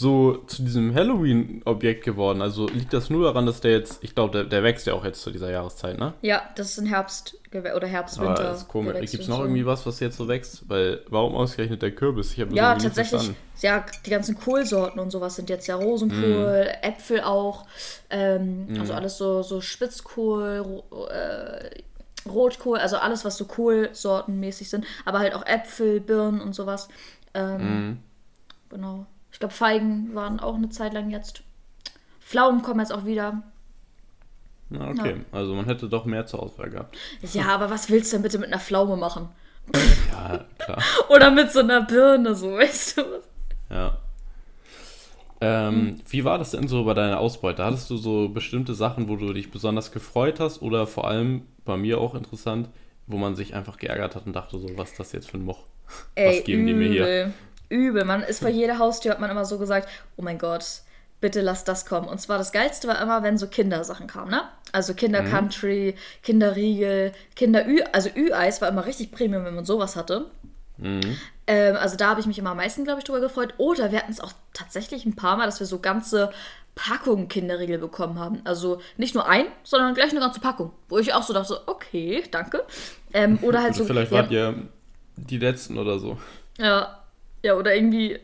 [0.00, 2.40] so zu diesem Halloween-Objekt geworden.
[2.40, 5.04] Also liegt das nur daran, dass der jetzt, ich glaube, der, der wächst ja auch
[5.04, 6.14] jetzt zu dieser Jahreszeit, ne?
[6.22, 8.42] Ja, das ist ein Herbst oder Herbst, Aber Winter.
[8.44, 8.94] das ist komisch.
[9.10, 9.42] Gibt es noch so.
[9.42, 10.68] irgendwie was, was jetzt so wächst?
[10.68, 12.30] Weil, warum ausgerechnet der Kürbis?
[12.30, 13.32] Ich Ja, tatsächlich.
[13.60, 16.88] Ja, die ganzen Kohlsorten und sowas sind jetzt ja Rosenkohl, Mhm.
[16.88, 17.66] Äpfel auch.
[18.08, 20.80] Ähm, Also alles so, so Spitzkohl,
[21.10, 24.84] äh, Rotkohl, also alles, was so Kohlsortenmäßig sind.
[25.04, 26.88] Aber halt auch Äpfel, Birnen und sowas.
[27.34, 27.98] Ähm, Mhm.
[28.70, 29.06] Genau.
[29.38, 31.44] Ich glaube, Feigen waren auch eine Zeit lang jetzt.
[32.20, 33.40] Pflaumen kommen jetzt auch wieder.
[34.68, 35.20] Na, okay.
[35.30, 36.98] Also man hätte doch mehr zur Auswahl gehabt.
[37.32, 39.28] Ja, aber was willst du denn bitte mit einer Pflaume machen?
[40.10, 40.82] Ja, klar.
[41.08, 43.24] Oder mit so einer Birne, so, weißt du was?
[43.70, 43.98] Ja.
[45.40, 46.00] Ähm, Hm.
[46.08, 47.64] Wie war das denn so bei deiner Ausbeute?
[47.64, 51.76] Hattest du so bestimmte Sachen, wo du dich besonders gefreut hast oder vor allem bei
[51.76, 52.68] mir auch interessant,
[53.06, 55.44] wo man sich einfach geärgert hat und dachte so, was ist das jetzt für ein
[55.44, 55.60] Moch?
[56.16, 57.32] Ey, was geben die mir hier?
[57.68, 58.04] Übel.
[58.04, 60.82] Man ist vor jeder Haustür, hat man immer so gesagt, oh mein Gott,
[61.20, 62.08] bitte lass das kommen.
[62.08, 64.42] Und zwar das Geilste war immer, wenn so Kindersachen kamen, ne?
[64.72, 70.30] Also Kinder-Country, Kinderriegel, Kinder-Ü, also Ü-Eis war immer richtig Premium, wenn man sowas hatte.
[71.46, 73.54] Ähm, also da habe ich mich immer am meisten, glaube ich, drüber gefreut.
[73.58, 76.30] Oder wir hatten es auch tatsächlich ein paar Mal, dass wir so ganze
[76.74, 78.40] Packungen Kinderriegel bekommen haben.
[78.44, 80.72] Also nicht nur ein, sondern gleich eine ganze Packung.
[80.88, 82.64] Wo ich auch so dachte, okay, danke.
[83.12, 83.84] Ähm, oder halt Oder so.
[83.86, 84.54] vielleicht ja, wart ihr
[85.16, 86.16] die Letzten oder so.
[86.58, 86.97] ja,
[87.48, 88.18] ja, oder irgendwie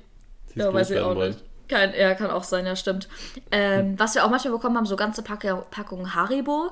[0.48, 1.30] es ja, weiß ich auch wollen.
[1.30, 1.42] nicht.
[1.68, 3.08] Kein, ja, kann auch sein, ja, stimmt.
[3.50, 6.70] Ähm, was wir auch manchmal bekommen haben, so ganze Packe, Packungen Haribo.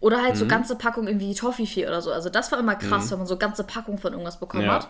[0.00, 0.38] Oder halt Mhm.
[0.38, 2.12] so ganze Packungen irgendwie Toffifee oder so.
[2.12, 4.74] Also das war immer krass, wenn man so ganze Packungen von irgendwas bekommen Ja.
[4.74, 4.88] hat.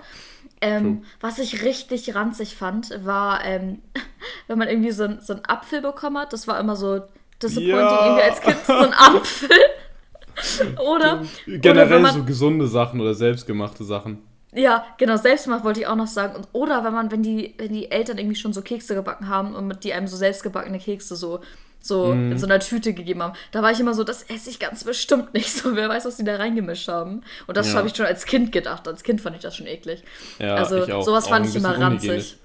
[0.60, 3.80] Ähm, was ich richtig ranzig fand, war, ähm,
[4.48, 6.32] wenn man irgendwie so, ein- so einen Apfel bekommen hat.
[6.32, 7.00] Das war immer so
[7.40, 8.06] disappointing Ja.
[8.06, 8.56] irgendwie als Kind.
[8.66, 9.50] So ein Apfel.
[10.78, 14.18] oder, oder Generell man, so gesunde Sachen oder selbstgemachte Sachen.
[14.54, 16.36] Ja, genau, selbstgemacht wollte ich auch noch sagen.
[16.36, 19.54] Und, oder wenn man, wenn die, wenn die Eltern irgendwie schon so Kekse gebacken haben
[19.54, 21.40] und mit die einem so selbstgebackene Kekse so,
[21.80, 23.34] so in so einer Tüte gegeben haben.
[23.52, 25.50] Da war ich immer so, das esse ich ganz bestimmt nicht.
[25.52, 27.22] So, wer weiß, was die da reingemischt haben.
[27.46, 27.74] Und das Ja.
[27.78, 28.88] habe ich schon als Kind gedacht.
[28.88, 30.02] Als Kind fand ich das schon eklig.
[30.38, 32.08] Ja, also sowas fand ich immer ranzig.
[32.10, 32.36] unhygienisch.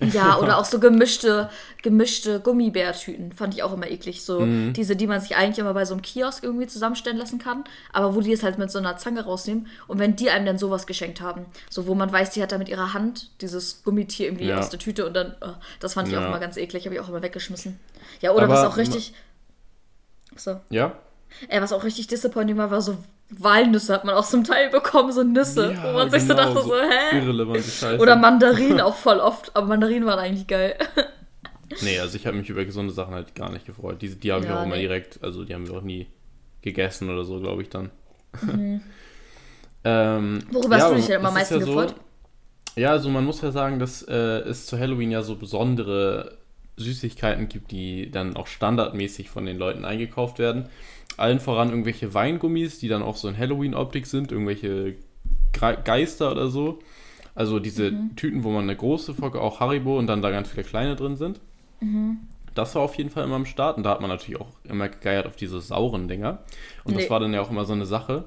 [0.00, 1.48] Ja, oder auch so gemischte,
[1.82, 4.24] gemischte Gummibärtüten fand ich auch immer eklig.
[4.24, 4.72] So Mhm.
[4.72, 8.14] diese, die man sich eigentlich immer bei so einem Kiosk irgendwie zusammenstellen lassen kann, aber
[8.14, 9.68] wo die es halt mit so einer Zange rausnehmen.
[9.86, 12.58] Und wenn die einem dann sowas geschenkt haben, so wo man weiß, die hat da
[12.58, 14.58] mit ihrer Hand dieses Gummitier irgendwie Ja.
[14.58, 16.28] aus der Tüte und dann, oh, das fand ich auch Ja.
[16.28, 17.78] immer ganz eklig, habe ich auch immer weggeschmissen.
[18.20, 19.14] Ja, oder Aber was auch richtig.
[20.36, 20.60] So.
[20.70, 20.92] Ja?
[21.48, 22.96] Äh, was auch richtig disappointing war, war so
[23.30, 26.54] Walnüsse hat man auch zum Teil bekommen, so Nüsse, Ja, wo man sich so genau,
[26.54, 27.18] dachte, so hä?
[27.18, 28.02] Irrelevante Scheiße.
[28.02, 30.76] Oder Mandarinen auch voll oft, aber Mandarinen waren eigentlich geil.
[31.80, 34.00] Nee, also ich habe mich über gesunde Sachen halt gar nicht gefreut.
[34.02, 34.82] Die, die habe ich Ja, auch immer nee.
[34.82, 36.06] direkt, also die haben wir auch nie
[36.62, 37.90] gegessen oder so, glaube ich dann.
[39.84, 41.94] ähm, Worüber hast du dich denn es am ist meisten ja gefreut?
[42.76, 46.38] So, ja, also man muss ja sagen, dass äh, es zu Halloween ja so besondere
[46.76, 50.66] Süßigkeiten gibt, die dann auch standardmäßig von den Leuten eingekauft werden.
[51.16, 54.96] Allen voran irgendwelche Weingummis, die dann auch so in Halloween-Optik sind, irgendwelche
[55.84, 56.80] Geister oder so.
[57.34, 58.16] Also diese Mhm.
[58.16, 61.16] Tüten, wo man eine große Folge, auch Haribo und dann da ganz viele kleine drin
[61.16, 61.40] sind.
[61.80, 62.18] Mhm.
[62.54, 64.88] Das war auf jeden Fall immer am Start und da hat man natürlich auch immer
[64.88, 66.44] gegeiert auf diese sauren Dinger.
[66.84, 67.00] Und Nee.
[67.02, 68.24] das war dann ja auch immer so eine Sache,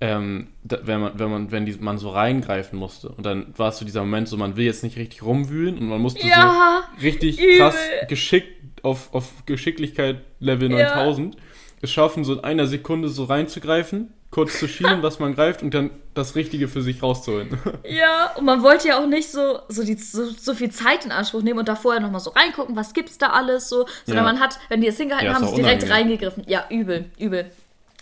[0.00, 3.08] ähm, da, wenn man, wenn man, wenn die, man so reingreifen musste.
[3.10, 5.88] Und dann war es so dieser Moment, so man will jetzt nicht richtig rumwühlen und
[5.88, 7.56] man musste Ja, so richtig übel.
[7.58, 7.76] krass
[8.08, 10.94] geschickt auf, auf Geschicklichkeit Level Ja.
[10.96, 11.36] 9000
[11.80, 15.74] es schaffen, so in einer Sekunde so reinzugreifen, kurz zu schielen, was man greift und
[15.74, 17.50] dann das Richtige für sich rauszuholen.
[17.84, 21.12] ja, und man wollte ja auch nicht so, so, die, so, so viel Zeit in
[21.12, 24.32] Anspruch nehmen und da vorher nochmal so reingucken, was gibt's da alles so, sondern Ja.
[24.32, 25.92] man hat, wenn die es hingehalten Ja, haben, sie direkt unangenehm.
[25.92, 26.44] reingegriffen.
[26.46, 27.50] Ja, übel, übel.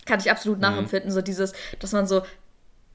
[0.05, 0.31] Kann ich Mhm.
[0.31, 2.21] absolut nachempfinden, so dieses, dass man so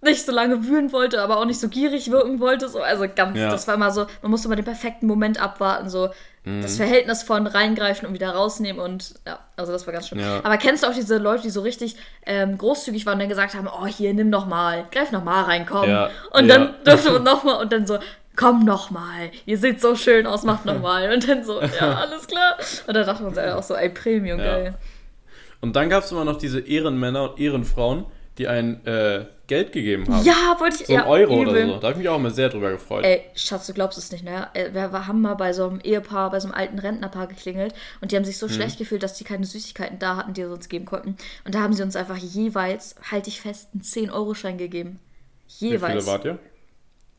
[0.01, 2.69] nicht so lange wühlen wollte, aber auch nicht so gierig wirken wollte.
[2.69, 2.81] So.
[2.81, 3.51] Also ganz, Ja.
[3.51, 6.11] das war immer so, man musste immer den perfekten Moment abwarten, so
[6.45, 6.63] Mhm.
[6.63, 10.21] das Verhältnis von reingreifen und wieder rausnehmen und ja, also das war ganz schön.
[10.21, 10.39] Ja.
[10.45, 13.55] Aber kennst du auch diese Leute, die so richtig ähm, großzügig waren und dann gesagt
[13.55, 15.89] haben, oh hier, nimm noch mal, greif noch mal rein, komm.
[15.91, 17.99] Ja, Und dann durfte man noch mal und dann so,
[18.37, 21.13] komm noch mal, ihr seht so schön aus, macht noch mal.
[21.13, 21.67] Und dann so, ja,
[22.03, 22.57] alles klar.
[22.87, 24.75] Und dann dachte man sich auch so, ey, Premium, geil.
[25.61, 28.07] Und dann gab es immer noch diese Ehrenmänner und Ehrenfrauen,
[28.39, 30.25] die ein äh, Geld gegeben haben.
[30.25, 31.49] Ja, wollte ich, So ein ja, Euro übel.
[31.49, 31.73] oder so.
[31.81, 33.05] Da habe ich mich auch immer sehr drüber gefreut.
[33.05, 34.47] Ey, Schatz, du glaubst es nicht, ne?
[34.55, 38.13] Äh, Wir haben mal bei so einem Ehepaar, bei so einem alten Rentnerpaar geklingelt und
[38.13, 38.51] die haben sich so Mhm.
[38.53, 41.17] schlecht gefühlt, dass die keine Süßigkeiten da hatten, die sie uns geben konnten.
[41.45, 45.01] Und da haben sie uns einfach jeweils, halte ich fest, einen 10-Euro-Schein gegeben.
[45.59, 45.93] Wie Jeweils.
[46.05, 46.39] viele wart ihr?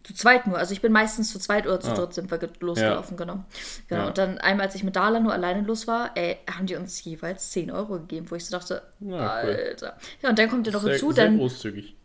[0.04, 0.58] Zu zweit nur.
[0.58, 1.94] Also ich bin meistens zu zweit oder zu Ah.
[1.94, 3.44] dritt sind wir ge- losgelaufen, genau.
[3.90, 4.02] genau.
[4.04, 4.08] Ja.
[4.08, 7.04] Und dann einmal, als ich mit Dala nur alleine los war, ey, haben die uns
[7.04, 9.50] jeweils 10 Euro gegeben, wo ich so dachte, Ja, cool.
[9.52, 9.98] Alter.
[10.22, 11.96] Ja, und dann kommt ja noch Sehr, hinzu, sehr dann großzügig.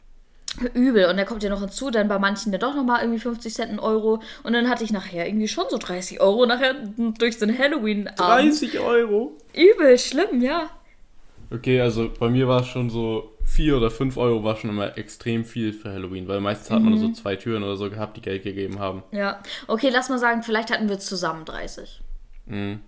[0.75, 1.07] übel.
[1.07, 3.71] Und dann kommt ja noch hinzu, dann bei manchen ja doch nochmal irgendwie 50 Cent
[3.73, 4.21] ein Euro.
[4.43, 6.75] Und dann hatte ich nachher irgendwie schon so 30 Euro nachher
[7.19, 8.19] durch so einen Halloween-Abend.
[8.21, 9.37] 30 Euro?
[9.55, 10.69] Übel, schlimm, ja.
[11.53, 14.97] Okay, also bei mir war es schon so 4 oder 5 Euro war schon immer
[14.99, 17.15] extrem viel für Halloween, weil meistens hat man nur so Mhm.
[17.15, 19.03] zwei Türen oder so gehabt, die Geld gegeben haben.
[19.13, 19.41] Ja.
[19.69, 22.01] Okay, lass mal sagen, vielleicht hatten wir zusammen 30.
[22.47, 22.81] Mhm.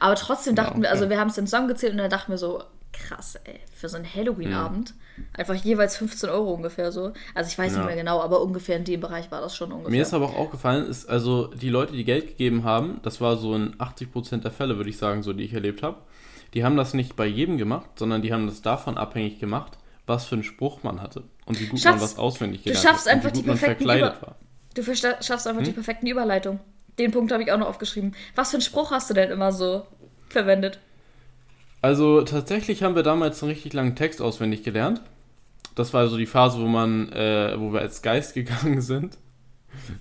[0.00, 1.14] Aber trotzdem dachten Ja, wir, also okay.
[1.14, 4.06] wir haben es dann zusammengezählt und dann dachten wir so, krass, ey, für so einen
[4.12, 4.92] Halloween-Abend
[5.36, 7.12] einfach jeweils 15 Euro ungefähr so.
[7.34, 7.78] Also ich weiß Ja.
[7.78, 9.90] nicht mehr genau, aber ungefähr in dem Bereich war das schon ungefähr.
[9.90, 13.36] Mir ist aber auch aufgefallen, ist also die Leute, die Geld gegeben haben, das war
[13.36, 15.98] so in 80% der Fälle, würde ich sagen, so die ich erlebt habe,
[16.54, 20.24] die haben das nicht bei jedem gemacht, sondern die haben das davon abhängig gemacht, was
[20.26, 23.06] für einen Spruch man hatte und wie gut Schatz, man was auswendig du gelernt schaffst
[23.06, 24.36] hat einfach und wie die man perfekten Über-.
[24.74, 25.64] Du schaffst einfach Hm?
[25.64, 26.60] die perfekten Überleitung.
[26.98, 28.14] Den Punkt habe ich auch noch aufgeschrieben.
[28.34, 29.86] Was für einen Spruch hast du denn immer so
[30.28, 30.78] verwendet?
[31.80, 35.00] Also tatsächlich haben wir damals einen richtig langen Text auswendig gelernt.
[35.74, 39.18] Das war so die Phase, wo man, äh, wo wir als Geist gegangen sind.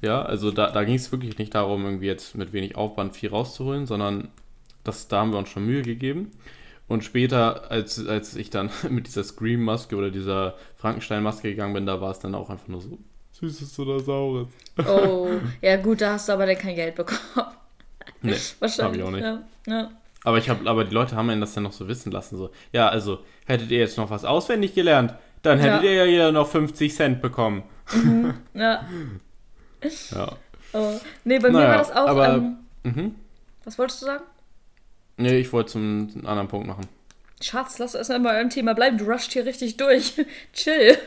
[0.02, 3.30] Ja, also da, da ging es wirklich nicht darum, irgendwie jetzt mit wenig Aufwand viel
[3.30, 4.28] rauszuholen, sondern
[4.84, 6.32] das, da haben wir uns schon Mühe gegeben.
[6.92, 12.02] Und später, als, als ich dann mit dieser Scream-Maske oder dieser Frankenstein-Maske gegangen bin, da
[12.02, 12.98] war es dann auch einfach nur so,
[13.32, 14.48] süßes oder saures.
[14.86, 15.30] Oh,
[15.62, 17.20] ja gut, da hast du aber dann kein Geld bekommen.
[18.22, 18.80] Nee, Wahrscheinlich.
[18.84, 19.24] hab ich auch nicht.
[19.24, 19.92] Ja, ja.
[20.26, 22.52] Aber ich habe, aber die Leute haben einen das dann noch so wissen lassen, so,
[22.74, 25.90] ja, also, hättet ihr jetzt noch was auswendig gelernt, dann hättet Ja.
[25.90, 27.64] ihr ja jeder noch 50 Cent bekommen.
[28.54, 28.86] ja.
[30.14, 30.36] Ja.
[30.74, 31.00] Oh.
[31.24, 32.08] Nee, bei mir Naja, war das auch.
[32.08, 33.16] aber- ähm, Mhm.
[33.64, 34.24] was wolltest du sagen?
[35.22, 36.88] Nee, ich wollte zum zum anderen Punkt machen.
[37.44, 38.98] Schatz, lass erstmal bei einem Thema bleiben.
[38.98, 40.14] Du rusht hier richtig durch.
[40.54, 40.98] Chill.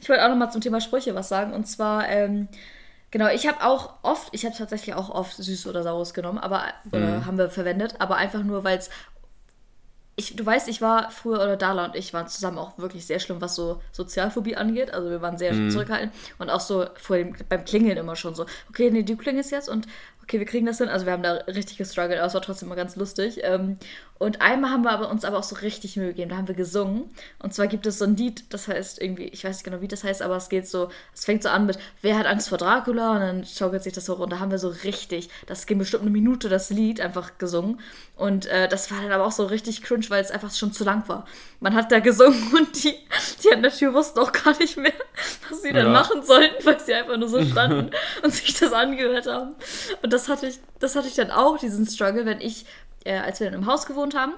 [0.00, 1.52] Ich wollte auch nochmal zum Thema Sprüche was sagen.
[1.52, 2.48] Und zwar, ähm,
[3.10, 6.64] genau, ich habe auch oft, ich habe tatsächlich auch oft süß oder saures genommen, aber,
[6.90, 8.90] oder haben wir verwendet, aber einfach nur, weil es.
[10.18, 13.20] Ich, du weißt, ich war früher, oder Dala und ich waren zusammen auch wirklich sehr
[13.20, 14.90] schlimm, was so Sozialphobie angeht.
[14.94, 18.46] Also wir waren sehr zurückhaltend und auch so vor dem, beim Klingeln immer schon so,
[18.70, 19.86] okay, nee, du klingelst jetzt und
[20.26, 20.88] okay, wir kriegen das hin.
[20.88, 23.38] Also wir haben da richtig gestruggelt, aber es war trotzdem immer ganz lustig.
[23.42, 23.78] Ähm,
[24.18, 26.30] und einmal haben wir aber uns aber auch so richtig Mühe gegeben.
[26.30, 27.04] Da haben wir gesungen.
[27.38, 29.88] Und zwar gibt es so ein Lied, das heißt irgendwie, ich weiß nicht genau, wie
[29.88, 32.56] das heißt, aber es geht so, es fängt so an mit, wer hat Angst vor
[32.58, 33.12] Dracula?
[33.12, 34.36] Und dann schaukelt sich das so runter.
[34.36, 37.78] Da haben wir so richtig, das ging bestimmt eine Minute, das Lied einfach gesungen.
[38.16, 40.82] Und äh, das war dann aber auch so richtig cringe, weil es einfach schon zu
[40.84, 41.26] lang war.
[41.60, 42.94] Man hat da gesungen und die,
[43.44, 44.92] die an der Tür wussten auch gar nicht mehr,
[45.50, 45.92] was sie dann Ja.
[45.92, 47.90] machen sollten, weil sie einfach nur so standen
[48.22, 49.54] und sich das angehört haben.
[50.02, 52.64] Und das hatte ich, das hatte ich dann auch, diesen Struggle, wenn ich,
[53.04, 54.32] äh, als wir dann im Haus gewohnt haben,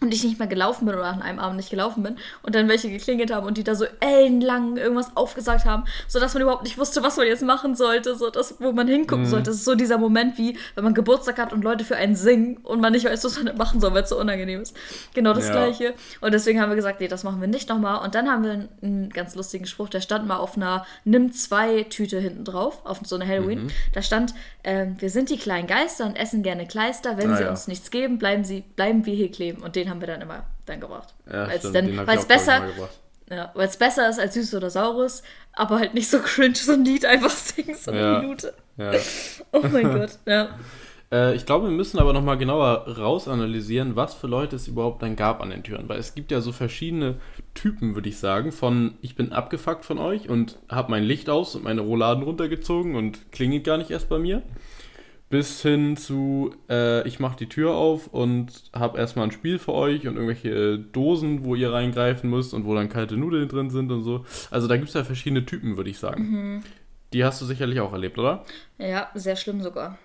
[0.00, 2.68] und ich nicht mehr gelaufen bin oder an einem Abend nicht gelaufen bin und dann
[2.68, 6.76] welche geklingelt haben und die da so ellenlang irgendwas aufgesagt haben, sodass man überhaupt nicht
[6.76, 9.28] wusste, was man jetzt machen sollte, so das, wo man hingucken mhm.
[9.28, 9.50] sollte.
[9.50, 12.58] Das ist so dieser Moment wie, wenn man Geburtstag hat und Leute für einen singen
[12.58, 14.76] und man nicht weiß, was man machen soll, weil es so unangenehm ist.
[15.14, 15.52] Genau das ja.
[15.52, 15.94] gleiche.
[16.20, 18.04] Und deswegen haben wir gesagt, nee, das machen wir nicht nochmal.
[18.04, 21.84] Und dann haben wir einen ganz lustigen Spruch, der stand mal auf einer Nimm zwei
[21.84, 23.64] Tüte hinten drauf, auf so eine Halloween.
[23.64, 23.70] Mhm.
[23.94, 27.16] Da stand, äh, wir sind die kleinen Geister und essen gerne Kleister.
[27.16, 27.50] Wenn ah, sie ja.
[27.50, 29.62] uns nichts geben, bleiben, sie, bleiben wir hier kleben.
[29.62, 31.14] Und den den haben wir dann immer dann gebracht.
[31.30, 32.62] Ja, weil es besser,
[33.30, 35.22] ja, weil es besser ist als Süß oder Saurus,
[35.52, 38.18] aber halt nicht so cringe, so ein Lied einfach singen, so eine ja.
[38.20, 38.54] Minute.
[38.76, 38.92] Ja.
[39.52, 40.50] oh mein Gott, ja.
[41.12, 45.14] Äh, ich glaube, wir müssen aber nochmal genauer rausanalysieren, was für Leute es überhaupt dann
[45.16, 45.88] gab an den Türen.
[45.88, 47.16] Weil es gibt ja so verschiedene
[47.54, 51.54] Typen, würde ich sagen, von ich bin abgefuckt von euch und habe mein Licht aus
[51.54, 54.42] und meine Rouladen runtergezogen und klingelt gar nicht erst bei mir
[55.28, 59.72] bis hin zu, äh, ich mache die Tür auf und habe erstmal ein Spiel für
[59.72, 63.90] euch und irgendwelche Dosen, wo ihr reingreifen müsst und wo dann kalte Nudeln drin sind
[63.90, 64.24] und so.
[64.50, 66.22] Also da gibt es ja verschiedene Typen, würde ich sagen.
[66.22, 66.62] Mhm.
[67.12, 68.44] Die hast du sicherlich auch erlebt, oder?
[68.78, 69.98] Ja, sehr schlimm sogar.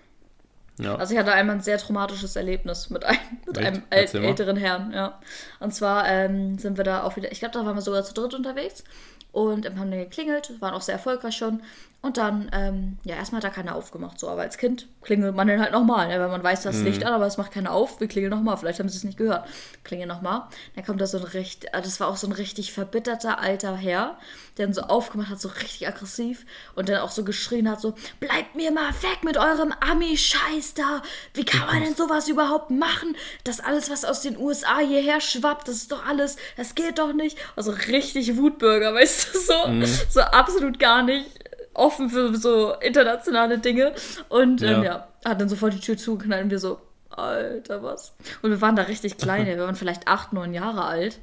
[0.78, 0.96] Ja.
[0.96, 5.20] Also ich hatte einmal ein sehr traumatisches Erlebnis mit einem, mit einem älteren Herrn, ja.
[5.60, 8.14] Und zwar ähm, sind wir da auch wieder, ich glaube, da waren wir sogar zu
[8.14, 8.82] dritt unterwegs
[9.30, 11.62] und haben dann geklingelt, waren auch sehr erfolgreich schon.
[12.04, 15.46] Und dann, ähm, ja, erstmal hat da keiner aufgemacht, so, aber als Kind klingelt man
[15.46, 16.18] dann halt nochmal, ne?
[16.18, 16.86] weil man weiß das mhm.
[16.86, 19.18] Licht an, aber es macht keiner auf, wir klingeln nochmal, vielleicht haben sie es nicht
[19.18, 19.46] gehört.
[19.84, 20.48] Klingeln nochmal.
[20.74, 24.18] Dann kommt da so ein richtig, das war auch so ein richtig verbitterter alter Herr,
[24.58, 27.94] der dann so aufgemacht hat, so richtig aggressiv und dann auch so geschrien hat, so,
[28.18, 31.02] bleibt mir mal weg mit eurem Ami-Scheiß da,
[31.34, 33.16] wie kann man denn sowas überhaupt machen?
[33.44, 37.12] Das alles, was aus den USA hierher schwappt, das ist doch alles, das geht doch
[37.12, 37.38] nicht.
[37.54, 39.86] Also richtig Wutbürger, weißt du, so, mhm.
[40.08, 41.41] so absolut gar nicht
[41.74, 43.92] offen für so internationale Dinge.
[44.28, 46.80] Und ja, ähm, ja hat dann sofort die Tür zugeknallt und wir so,
[47.10, 48.14] Alter, was?
[48.42, 51.20] Und wir waren da richtig kleine, wir waren vielleicht acht, neun Jahre alt,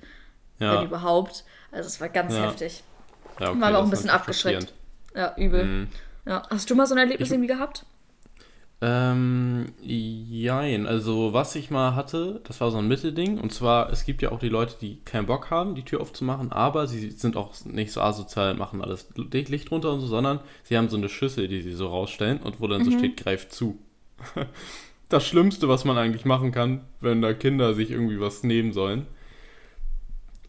[0.60, 0.78] ja.
[0.78, 1.44] wenn überhaupt.
[1.72, 2.44] Also es war ganz ja.
[2.44, 2.84] heftig.
[3.40, 4.74] Ja, okay, wir auch ein bisschen abgeschreckt.
[5.16, 5.64] Ja, übel.
[5.64, 5.88] Mhm.
[6.26, 6.44] Ja.
[6.50, 7.86] Hast du mal so ein Erlebnis ich, irgendwie gehabt?
[8.82, 10.88] Ähm, jein.
[10.88, 13.38] Also, was ich mal hatte, das war so ein Mittelding.
[13.40, 16.52] Und zwar, es gibt ja auch die Leute, die keinen Bock haben, die Tür aufzumachen,
[16.52, 20.78] aber sie sind auch nicht so asozial, machen alles Licht runter und so, sondern sie
[20.78, 22.92] haben so eine Schüssel, die sie so rausstellen und wo dann mhm.
[22.92, 23.78] so steht, greift zu.
[25.10, 29.08] das Schlimmste, was man eigentlich machen kann, wenn da Kinder sich irgendwie was nehmen sollen.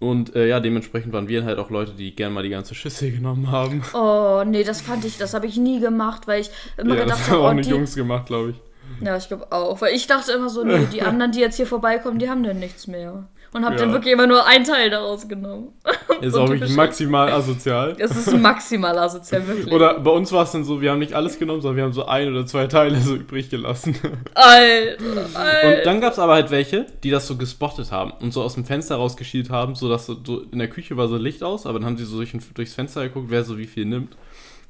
[0.00, 3.12] Und äh, ja, dementsprechend waren wir halt auch Leute, die gerne mal die ganze Schüssel
[3.12, 3.82] genommen haben.
[3.92, 7.18] Oh, nee, das fand ich, das habe ich nie gemacht, weil ich immer ja, gedacht
[7.18, 7.28] habe.
[7.28, 7.74] Das haben auch oh, nicht die...
[7.74, 9.04] Jungs gemacht, glaube ich.
[9.04, 9.80] Ja, ich glaube auch.
[9.82, 12.58] Weil ich dachte immer so, nee, die anderen, die jetzt hier vorbeikommen, die haben dann
[12.58, 13.80] nichts mehr und habe ja.
[13.80, 15.72] dann wirklich immer nur einen Teil daraus genommen.
[16.20, 17.96] Ist auch wirklich maximal asozial.
[17.98, 19.72] Es ist maximal asozial, wirklich.
[19.72, 21.92] Oder bei uns war es dann so, wir haben nicht alles genommen, sondern wir haben
[21.92, 23.96] so ein oder zwei Teile so übrig gelassen.
[24.34, 25.02] Alter,
[25.34, 25.78] Alter.
[25.78, 28.54] Und dann gab es aber halt welche, die das so gespottet haben und so aus
[28.54, 31.78] dem Fenster rausgeschielt haben, so dass so, in der Küche war so Licht aus, aber
[31.78, 34.16] dann haben sie so durch, durchs Fenster geguckt, wer so wie viel nimmt,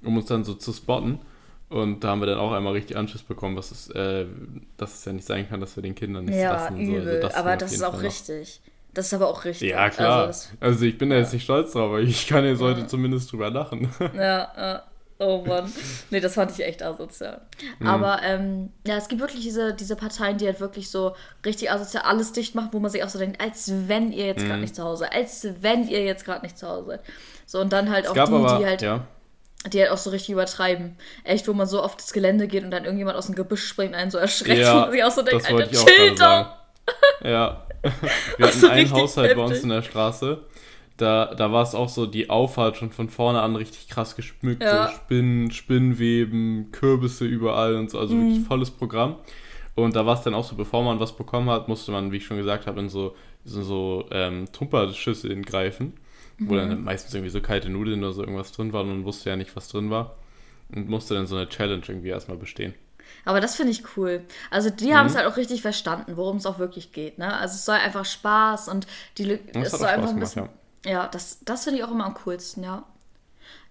[0.04, 1.18] um uns dann so zu spotten.
[1.68, 4.26] Und da haben wir dann auch einmal richtig Anschiss bekommen, was es, äh,
[4.76, 6.80] dass es ja nicht sein kann, dass wir den Kindern nichts ja, lassen.
[6.80, 7.26] Übel, so.
[7.28, 8.60] also aber das ist auch richtig.
[8.94, 9.70] Das ist aber auch richtig.
[9.70, 10.26] Ja, klar.
[10.26, 12.66] Also, also ich bin da jetzt nicht stolz drauf, aber ich kann jetzt ja.
[12.66, 13.88] heute zumindest drüber lachen.
[14.14, 14.82] Ja, ja.
[15.22, 15.70] Oh Mann.
[16.08, 17.42] Nee, das fand ich echt asozial.
[17.78, 17.86] Mhm.
[17.86, 22.04] Aber ähm, ja, es gibt wirklich diese, diese Parteien, die halt wirklich so richtig asozial
[22.04, 24.48] alles dicht machen, wo man sich auch so denkt, als wenn ihr jetzt mhm.
[24.48, 25.14] gerade nicht zu Hause seid.
[25.14, 27.00] Als wenn ihr jetzt gerade nicht zu Hause seid.
[27.44, 28.80] So, und dann halt es auch die, aber, die halt.
[28.80, 29.06] Ja.
[29.70, 30.96] Die halt auch so richtig übertreiben.
[31.24, 33.94] Echt, wo man so auf das Gelände geht und dann irgendjemand aus dem Gebüsch springt,
[33.94, 36.46] einen so erschreckt ja, und sich auch so denkt, Alter, chill doch!
[37.22, 37.66] Ja.
[38.36, 39.44] Wir hatten einen Haushalt heftig.
[39.44, 40.42] bei uns in der Straße.
[40.96, 44.62] Da, da war es auch so, die Auffahrt schon von vorne an richtig krass geschmückt.
[44.62, 44.88] Ja.
[44.88, 47.98] So Spinnen, Spinnweben, Kürbisse überall und so.
[47.98, 48.28] Also mhm.
[48.28, 49.16] wirklich volles Programm.
[49.74, 52.18] Und da war es dann auch so, bevor man was bekommen hat, musste man, wie
[52.18, 53.14] ich schon gesagt habe, in so,
[53.44, 55.94] so, so ähm, Tupperschüsseln greifen.
[56.38, 56.50] Mhm.
[56.50, 56.84] Wo dann mhm.
[56.84, 59.56] meistens irgendwie so kalte Nudeln oder so irgendwas drin waren und man wusste ja nicht,
[59.56, 60.16] was drin war.
[60.74, 62.74] Und musste dann so eine Challenge irgendwie erstmal bestehen.
[63.24, 64.24] Aber das finde ich cool.
[64.50, 64.94] Also die mhm.
[64.94, 67.18] haben es halt auch richtig verstanden, worum es auch wirklich geht.
[67.18, 67.32] Ne?
[67.32, 68.86] Also es soll einfach Spaß und
[69.18, 70.44] die das es soll einfach ein bisschen.
[70.44, 70.92] Gemacht, ja.
[70.92, 72.84] ja, das, das finde ich auch immer am coolsten, ja.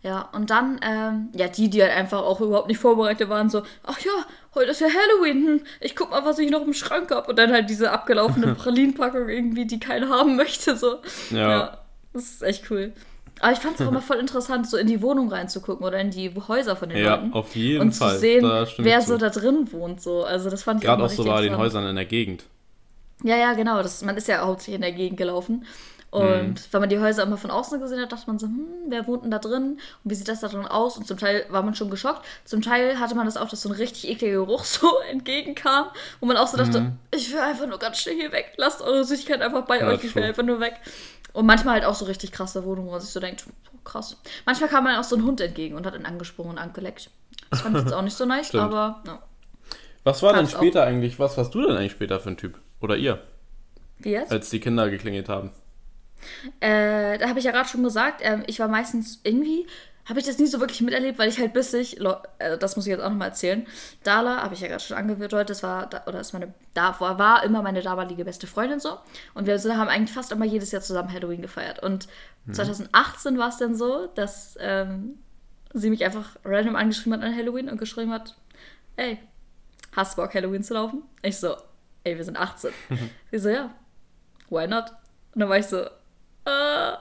[0.02, 3.64] Ja, und dann, ähm, ja, die, die halt einfach auch überhaupt nicht vorbereitet waren, so,
[3.84, 4.12] ach ja,
[4.56, 7.30] heute ist ja Halloween, hm, ich guck mal, was ich noch im Schrank habe.
[7.30, 11.00] Und dann halt diese abgelaufene Pralinenpackung irgendwie, die keiner haben möchte, so.
[11.32, 11.50] Ja.
[11.50, 11.78] ja.
[12.14, 12.94] Das ist echt cool.
[13.40, 16.12] Aber ich fand es auch immer voll interessant, so in die Wohnung reinzugucken oder in
[16.12, 17.30] die Häuser von den ja, Leuten.
[17.30, 18.10] Ja, auf jeden und Fall.
[18.10, 20.02] Und zu sehen, wer so da drin wohnt.
[20.02, 20.24] So.
[20.24, 22.44] Also das fand ich Gerade auch so bei den Häusern in der Gegend.
[23.24, 23.82] Ja, ja, genau.
[23.82, 25.66] Das, man ist ja hauptsächlich in der Gegend gelaufen.
[26.12, 26.56] Und mhm.
[26.72, 29.24] wenn man die Häuser immer von außen gesehen hat, dachte man so, hm, wer wohnt
[29.24, 29.80] denn da drin?
[30.04, 30.98] Und wie sieht das da drin aus?
[30.98, 32.26] Und zum Teil war man schon geschockt.
[32.46, 35.88] Zum Teil hatte man das auch, dass so ein richtig ekliger Geruch so entgegenkam,
[36.20, 36.98] wo man auch so dachte, mhm.
[37.12, 38.54] ich will einfach nur ganz schnell hier weg.
[38.58, 40.76] Lasst eure Süßigkeit einfach bei ja, euch, ich will einfach nur weg.
[41.34, 44.18] Und manchmal halt auch so richtig krasse Wohnungen, wo man sich so denkt, oh, krass.
[44.48, 47.12] Manchmal kam man auch so ein Hund entgegen und hat ihn angesprungen und angeleckt.
[47.52, 49.20] Das fand ich jetzt auch nicht so nice, aber ja.
[50.04, 50.88] Was war denn später auch.
[50.88, 52.58] eigentlich, was warst du denn eigentlich später für ein Typ?
[52.80, 53.22] Oder ihr?
[54.00, 54.32] Wie jetzt?
[54.32, 55.52] Als die Kinder geklingelt haben.
[56.60, 59.68] Äh, da habe ich ja gerade schon gesagt, äh, ich war meistens irgendwie,
[60.10, 62.88] habe ich das nie so wirklich miterlebt, weil ich halt bis ich, äh, das muss
[62.88, 63.68] ich jetzt auch nochmal erzählen,
[64.04, 67.44] Dala, habe ich ja gerade schon angedeutet, das war, oder ist meine, da war, war
[67.44, 68.98] immer meine damalige beste Freundin so.
[69.36, 71.84] Und wir haben eigentlich fast immer jedes Jahr zusammen Halloween gefeiert.
[71.84, 72.08] Und
[72.46, 72.54] mhm.
[72.54, 75.20] 2018 war es dann so, dass ähm,
[75.74, 78.36] sie mich einfach random angeschrieben hat an Halloween und geschrieben hat,
[78.96, 79.20] ey,
[79.96, 81.04] hast du Bock Halloween zu laufen?
[81.22, 81.56] Ich so,
[82.04, 82.72] ey, wir sind 18.
[83.32, 83.70] sie so, ja,
[84.50, 84.92] why not?
[85.36, 85.86] Und dann war ich so,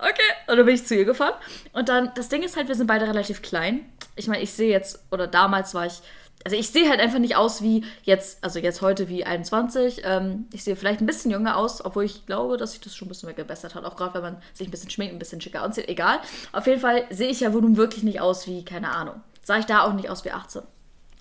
[0.01, 0.33] okay.
[0.47, 1.35] Und dann bin ich zu ihr gefahren.
[1.73, 3.81] Und dann, das Ding ist halt, wir sind beide relativ klein.
[4.17, 6.01] Ich meine, ich sehe jetzt, oder damals war ich,
[6.45, 10.03] also ich sehe halt einfach nicht aus wie jetzt, also jetzt heute wie 21.
[10.05, 13.07] Ähm, ich sehe vielleicht ein bisschen jünger aus, obwohl ich glaube, dass sich das schon
[13.07, 13.85] ein bisschen mehr gebessert hat.
[13.85, 15.89] Auch gerade, wenn man sich ein bisschen schminkt, ein bisschen schicker anzieht.
[15.89, 16.21] Egal.
[16.53, 19.21] Auf jeden Fall sehe ich ja wohl nun wirklich nicht aus wie, keine Ahnung.
[19.43, 20.63] Sah ich da auch nicht aus wie 18.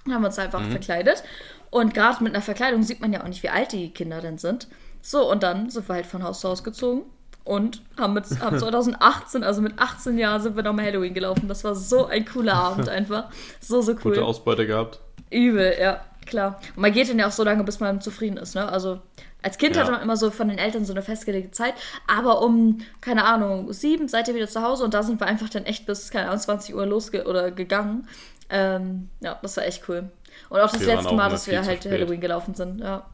[0.05, 0.71] Dann haben wir uns einfach mhm.
[0.71, 1.23] verkleidet.
[1.69, 4.37] Und gerade mit einer Verkleidung sieht man ja auch nicht, wie alt die Kinder denn
[4.37, 4.67] sind.
[5.01, 7.03] So, und dann sind wir halt von Haus zu Haus gezogen
[7.47, 11.47] und haben, mit, haben 2018, also mit 18 Jahren, sind wir nochmal Halloween gelaufen.
[11.47, 13.25] Das war so ein cooler Abend einfach.
[13.59, 14.13] So, so cool.
[14.13, 14.99] Gute Ausbeute gehabt.
[15.29, 16.59] Übel, ja, klar.
[16.75, 18.67] Und man geht dann ja auch so lange, bis man zufrieden ist, ne?
[18.69, 18.99] Also
[19.41, 19.81] als Kind ja.
[19.81, 21.73] hatte man immer so von den Eltern so eine festgelegte Zeit,
[22.07, 25.49] aber um, keine Ahnung, sieben seid ihr wieder zu Hause und da sind wir einfach
[25.49, 28.07] dann echt bis, keine Ahnung, 20 Uhr losge oder gegangen.
[28.49, 30.09] Ähm, ja, das war echt cool.
[30.49, 33.05] Und auch das wir letzte Mal, dass wir halt Halloween gelaufen sind, ja.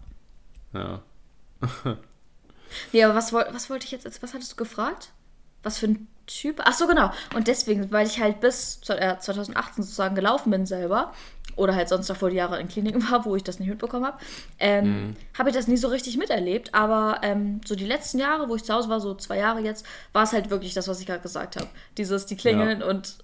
[0.74, 1.02] Ja.
[2.92, 5.12] Nee, aber was, was wollte ich jetzt, was hattest du gefragt?
[5.64, 6.62] Was für ein Typ?
[6.64, 7.12] Ach so, genau.
[7.36, 11.14] Und deswegen, weil ich halt bis 2018 äh, sozusagen gelaufen bin selber
[11.56, 14.18] oder halt sonst davor die Jahre in Kliniken war, wo ich das nicht mitbekommen habe,
[14.60, 15.16] ähm, mhm.
[15.38, 16.74] habe ich das nie so richtig miterlebt.
[16.74, 19.86] Aber ähm, so die letzten Jahre, wo ich zu Hause war, so zwei Jahre jetzt,
[20.14, 21.68] war es halt wirklich das, was ich gerade gesagt habe.
[21.98, 22.88] Dieses, die klingeln ja.
[22.88, 23.18] und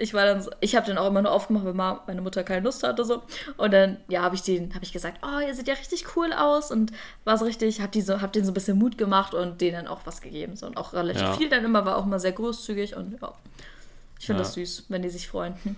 [0.00, 2.64] ich war dann so, ich habe den auch immer nur aufgemacht, wenn meine Mutter keine
[2.64, 3.22] Lust hatte so.
[3.56, 6.32] Und dann ja, habe ich den habe ich gesagt, "Oh, ihr seht ja richtig cool
[6.32, 6.92] aus" und
[7.24, 9.86] war so richtig, habe die so habe den so ein bisschen Mut gemacht und denen
[9.86, 11.32] auch was gegeben so und auch relativ ja.
[11.34, 13.32] viel dann immer war auch immer sehr großzügig und ja.
[14.18, 14.44] Ich finde ja.
[14.44, 15.54] das süß, wenn die sich freuen.
[15.62, 15.76] Hm.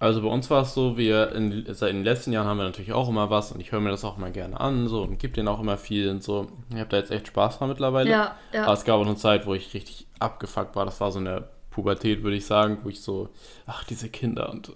[0.00, 2.92] Also bei uns war es so, wir in, seit den letzten Jahren haben wir natürlich
[2.92, 5.32] auch immer was und ich höre mir das auch immer gerne an so und gebe
[5.32, 6.48] denen auch immer viel und so.
[6.70, 8.10] Ich habe da jetzt echt Spaß dran mittlerweile.
[8.10, 8.64] Ja, ja.
[8.64, 10.84] Aber es gab auch eine Zeit, wo ich richtig abgefuckt war.
[10.84, 13.28] Das war so eine Pubertät, würde ich sagen, wo ich so,
[13.66, 14.72] ach, diese Kinder und.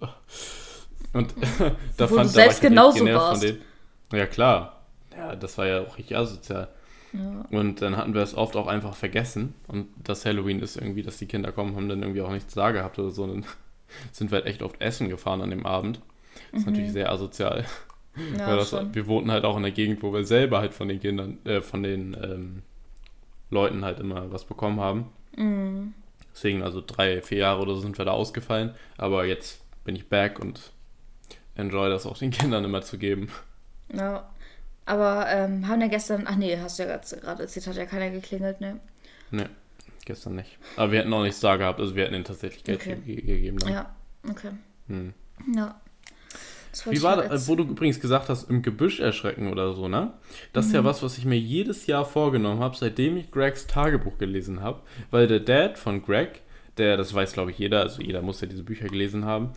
[1.12, 1.34] Und
[1.96, 3.44] da wo fand du selbst da genauso warst.
[3.44, 3.62] Von denen.
[4.12, 4.82] Ja, klar.
[5.16, 6.68] Ja, das war ja auch richtig asozial.
[7.12, 7.44] Ja.
[7.56, 9.54] Und dann hatten wir es oft auch einfach vergessen.
[9.68, 12.72] Und das Halloween ist irgendwie, dass die Kinder kommen, haben dann irgendwie auch nichts da
[12.72, 13.22] gehabt oder so.
[13.22, 13.44] Und dann
[14.12, 16.00] sind wir halt echt oft essen gefahren an dem Abend.
[16.50, 16.72] Das ist mhm.
[16.72, 17.64] natürlich sehr asozial.
[18.36, 20.98] Ja, das, wir wohnten halt auch in der Gegend, wo wir selber halt von den
[20.98, 22.62] Kindern, äh, von den ähm,
[23.50, 25.06] Leuten halt immer was bekommen haben.
[25.36, 25.94] Mhm.
[26.38, 28.72] Deswegen, also drei, vier Jahre oder so sind wir da ausgefallen.
[28.96, 30.70] Aber jetzt bin ich back und
[31.56, 33.28] enjoy das auch den Kindern immer zu geben.
[33.92, 34.30] Ja.
[34.86, 38.10] Aber ähm, haben ja gestern, ach nee, hast du ja gerade erzählt, hat ja keiner
[38.10, 38.78] geklingelt, ne?
[39.32, 39.50] Ne,
[40.04, 40.56] gestern nicht.
[40.76, 42.96] Aber wir hätten auch nichts da gehabt, also wir hätten ihnen tatsächlich Geld okay.
[43.04, 43.58] ge gegeben.
[43.58, 43.72] Dann.
[43.72, 43.96] Ja,
[44.30, 44.52] okay.
[44.86, 45.12] Hm.
[45.54, 45.78] Ja.
[46.86, 50.12] Wie war das, wo du übrigens gesagt hast, im Gebüsch erschrecken oder so, ne?
[50.52, 50.68] Das mhm.
[50.68, 50.86] ist ja mhm.
[50.86, 54.80] was, was ich mir jedes Jahr vorgenommen habe, seitdem ich Gregs Tagebuch gelesen habe.
[55.10, 56.42] Weil der Dad von Greg,
[56.76, 59.50] der, das weiß glaube ich jeder, also jeder muss ja diese Bücher gelesen haben,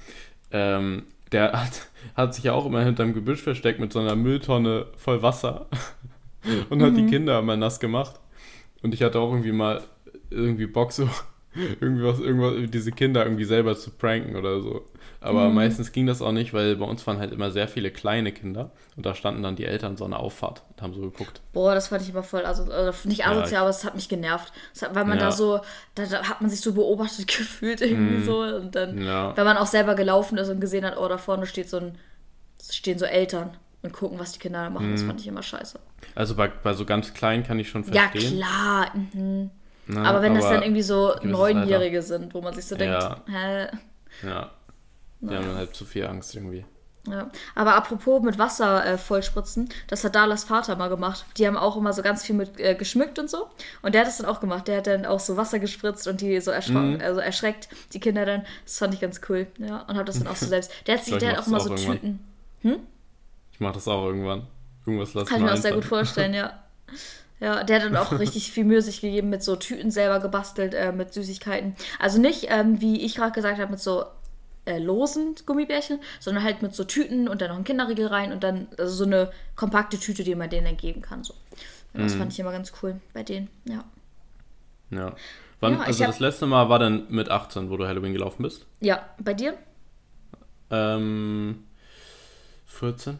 [0.52, 4.88] ähm, der hat, hat sich ja auch immer hinterm Gebüsch versteckt mit so einer Mülltonne
[4.98, 5.68] voll Wasser
[6.70, 6.84] und mhm.
[6.84, 7.10] hat die mhm.
[7.10, 8.20] Kinder immer nass gemacht.
[8.82, 9.82] Und ich hatte auch irgendwie mal
[10.30, 11.10] irgendwie Bock, so
[11.54, 14.86] irgendwie was, irgendwas, diese Kinder irgendwie selber zu pranken oder so.
[15.24, 15.56] Aber mhm.
[15.56, 18.72] meistens ging das auch nicht, weil bei uns waren halt immer sehr viele kleine Kinder
[18.96, 21.42] und da standen dann die Eltern so eine Auffahrt und haben so geguckt.
[21.54, 24.10] Boah, das fand ich immer voll, also, also nicht asozial, ja, aber es hat mich
[24.10, 24.52] genervt.
[24.82, 25.26] Hat, weil man ja.
[25.26, 25.60] da so,
[25.94, 28.24] da, da, hat man sich so beobachtet gefühlt irgendwie mhm.
[28.24, 29.38] so und dann, ja.
[29.38, 31.98] wenn man auch selber gelaufen ist und gesehen hat, oh, da vorne steht so ein,
[32.72, 33.52] stehen so Eltern
[33.84, 34.94] und gucken, was die Kinder da machen, mhm.
[34.94, 35.80] das fand ich immer scheiße.
[36.15, 38.40] Also bei, bei so ganz kleinen kann ich schon verstehen.
[38.40, 38.92] Ja, klar.
[39.13, 39.52] Mhm.
[39.94, 43.04] Na, aber wenn aber das dann irgendwie so Neunjährige sind, wo man sich so denkt,
[43.27, 43.67] hä?
[44.23, 44.50] Ja.
[45.19, 46.65] Die haben dann halt zu viel Angst irgendwie.
[47.08, 51.25] Ja, aber apropos mit Wasser äh, vollspritzen, das hat Dalas Vater mal gemacht.
[51.37, 53.48] Die haben auch immer so ganz viel mit äh, geschmückt und so.
[53.81, 54.67] Und der hat das dann auch gemacht.
[54.67, 57.02] Der hat dann auch so Wasser gespritzt und die so erschrocken, mhm.
[57.02, 58.46] also erschreckt, die Kinder dann.
[58.65, 59.48] Das fand ich ganz cool.
[59.58, 60.71] Ja, und hat das dann auch so selbst.
[60.85, 62.00] Der hat sich, der hat auch immer so irgendwann.
[62.00, 62.19] Tüten.
[62.62, 62.79] Hm?
[63.52, 64.46] Ich mach das auch irgendwann.
[64.85, 66.54] Irgendwas lassen Kann ich mir auch sehr gut vorstellen, ja.
[67.42, 70.73] Ja, der hat dann auch richtig viel Mühe sich gegeben mit so Tüten selber gebastelt,
[70.75, 71.75] äh, mit Süßigkeiten.
[72.00, 74.06] Also nicht, ähm, wie ich gerade gesagt habe, mit so
[74.65, 78.44] äh, losen Gummibärchen, sondern halt mit so Tüten und dann noch ein Kinderriegel rein und
[78.44, 81.23] dann also so eine kompakte Tüte, die man denen dann geben kann.
[81.23, 81.33] So.
[81.96, 82.19] Ja, das Mhm.
[82.19, 83.83] fand ich immer ganz cool bei denen, ja.
[84.92, 85.15] Ja.
[85.62, 88.67] Wann, Ja, also das letzte Mal war dann mit 18, wo du Halloween gelaufen bist?
[88.81, 89.56] Ja, bei dir?
[90.69, 91.63] Ähm,
[92.65, 93.17] 14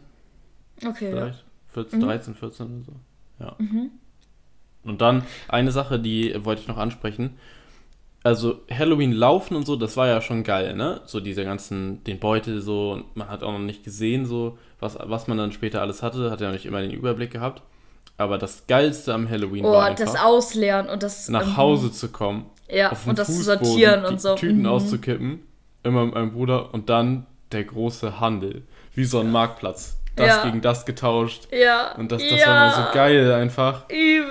[0.86, 1.16] Okay, ja.
[1.16, 1.44] vielleicht?
[1.72, 2.92] 14, 13, 14 oder so.
[3.40, 3.56] Ja.
[4.84, 7.36] Und dann eine Sache, die wollte ich noch ansprechen.
[8.24, 11.00] Also Halloween laufen und so, das war ja schon geil, ne?
[11.06, 14.96] So diese ganzen, den Beutel so, und man hat auch noch nicht gesehen, so, was,
[15.00, 17.62] was man dann später alles hatte, hat ja nicht immer den Überblick gehabt.
[18.18, 21.28] Aber das Geilste am Halloween Oh, war einfach, das Ausleeren und das.
[21.28, 22.46] nach ähm, Hause zu kommen.
[22.70, 24.36] Ja, und das zu sortieren und so.
[24.36, 24.66] Tüten Mhm.
[24.66, 25.40] auszukippen,
[25.82, 28.62] immer mit meinem Bruder und dann der große Handel.
[28.94, 29.98] Wie so ein Marktplatz.
[30.16, 30.44] Das Ja.
[30.44, 31.48] gegen das getauscht.
[31.50, 31.94] Ja.
[31.96, 33.88] Und das, das ja, war mal so geil einfach.
[33.88, 34.28] Übel.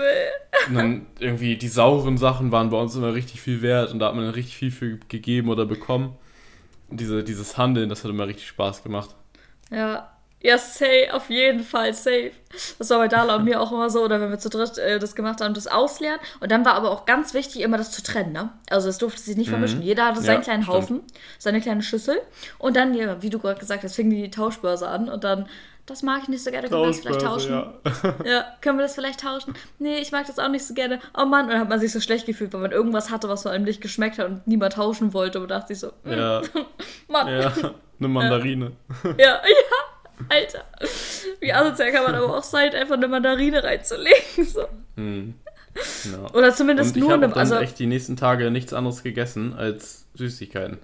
[0.68, 4.08] Und dann irgendwie die sauren Sachen waren bei uns immer richtig viel wert und da
[4.08, 6.16] hat man dann richtig viel für gegeben oder bekommen.
[6.90, 9.16] Und diese, dieses Handeln, das hat immer richtig Spaß gemacht.
[9.72, 10.08] Ja.
[10.44, 12.32] Ja, safe, auf jeden Fall, safe.
[12.80, 14.98] Das war bei Dala und mir auch immer so, oder wenn wir zu dritt äh,
[14.98, 16.18] das gemacht haben, das Ausleeren.
[16.40, 18.50] Und dann war aber auch ganz wichtig, immer das zu trennen, ne?
[18.68, 19.84] Also es durfte sich nicht vermischen.
[19.84, 20.76] Jeder hatte seinen Ja, kleinen stimmt.
[20.78, 21.02] Haufen,
[21.38, 22.20] seine kleine Schüssel.
[22.58, 25.48] Und dann, ja, wie du gerade gesagt hast, fing die Tauschbörse an und dann,
[25.86, 27.52] das mag ich nicht so gerne, können wir das vielleicht tauschen?
[27.52, 27.74] ja.
[28.26, 29.54] Ja, können wir das vielleicht tauschen?
[29.80, 31.00] Nee, ich mag das auch nicht so gerne.
[31.18, 33.44] Oh Mann, und dann hat man sich so schlecht gefühlt, weil man irgendwas hatte, was
[33.44, 35.42] man einem nicht geschmeckt hat und niemand tauschen wollte.
[35.42, 36.42] Und dachte sich so, hm, Ja,
[37.10, 37.40] Mann, ja.
[37.42, 37.54] ja,
[38.00, 38.72] eine Mandarine.
[39.18, 39.42] ja,
[40.30, 40.64] Alter.
[41.40, 44.46] Wie asozial kann man aber auch sein, einfach eine Mandarine reinzulegen.
[44.46, 44.66] So.
[44.96, 45.34] Hm.
[46.12, 46.34] Ja.
[46.34, 47.34] Oder zumindest Und ich nur habe eine.
[47.34, 50.80] dann Also, echt die nächsten Tage nichts anderes gegessen als Süßigkeiten.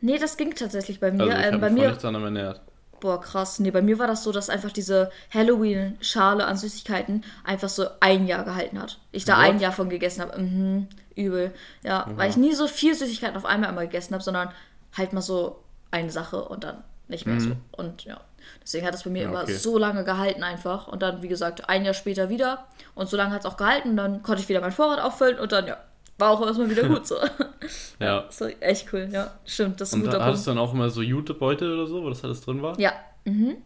[0.00, 1.22] nee, das ging tatsächlich bei mir.
[1.22, 1.88] Also ich ähm, habe bei mich mir.
[1.90, 2.60] nichts anderem ernährt.
[3.02, 3.58] Boah, krass.
[3.58, 8.28] Nee, bei mir war das so, dass einfach diese Halloween-Schale an Süßigkeiten einfach so ein
[8.28, 9.00] Jahr gehalten hat.
[9.10, 9.44] Ich da What?
[9.44, 10.40] ein Jahr von gegessen habe.
[10.40, 10.86] Mhm,
[11.16, 11.52] übel.
[11.82, 14.52] Ja, weil ich nie so viel Süßigkeiten auf einmal immer gegessen habe, sondern
[14.96, 17.56] halt mal so eine Sache und dann nicht mehr so.
[17.72, 18.20] Und ja,
[18.62, 19.32] deswegen hat es bei mir Mhm.
[19.34, 19.54] Ja, immer okay.
[19.54, 20.86] so lange gehalten einfach.
[20.86, 22.66] Und dann, wie gesagt, ein Jahr später wieder.
[22.94, 23.90] Und so lange hat es auch gehalten.
[23.90, 25.76] Und dann konnte ich wieder mein Vorrat auffüllen und dann, ja,
[26.22, 27.16] war auch erstmal wieder gut so.
[27.98, 28.28] Ja.
[28.38, 29.30] War echt cool, ja.
[29.44, 31.86] Stimmt, das ist ein Und guter da hattest du dann auch immer so Jutebeutel oder
[31.86, 32.78] so, wo das alles drin war?
[32.80, 32.92] Ja,
[33.24, 33.56] mhm.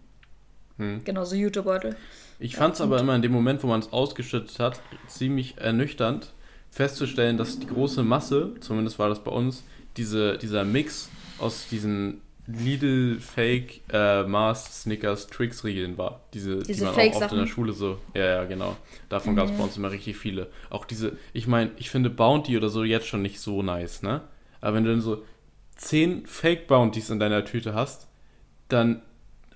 [0.78, 1.02] Hm.
[1.04, 1.96] Genau, so YouTube-Beutel.
[2.38, 6.34] Ich fand es aber immer in dem Moment, wo man es ausgeschüttet hat, ziemlich ernüchternd
[6.70, 9.64] festzustellen, dass die große Masse, zumindest war das bei uns,
[9.96, 16.20] diese, dieser Mix aus diesen Lidl Fake äh, Mars Snickers Tricks Riegeln war.
[16.32, 17.99] Diese, die Diese man auch oft in der Schule so.
[18.14, 18.76] Ja, ja, genau.
[19.09, 20.49] Davon gab es bei uns immer richtig viele.
[20.70, 24.20] Auch diese, ich meine, ich finde Bounty oder so jetzt schon nicht so nice, ne?
[24.61, 25.24] Aber wenn du dann so
[25.76, 28.07] zehn Fake Bounties in deiner Tüte hast,
[28.68, 29.03] dann,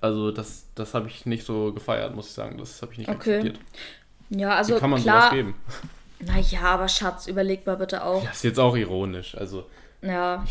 [0.00, 2.58] also das, das habe ich nicht so gefeiert, muss ich sagen.
[2.58, 3.36] Das habe ich nicht Okay.
[3.38, 3.60] akzeptiert.
[4.30, 5.22] Ja, also Wie kann man klar.
[5.22, 5.54] sowas geben?
[6.20, 8.22] Naja, aber Schatz, überleg mal bitte auch.
[8.24, 9.34] Das ist jetzt auch ironisch.
[9.36, 9.66] Also,
[10.02, 10.44] Ja.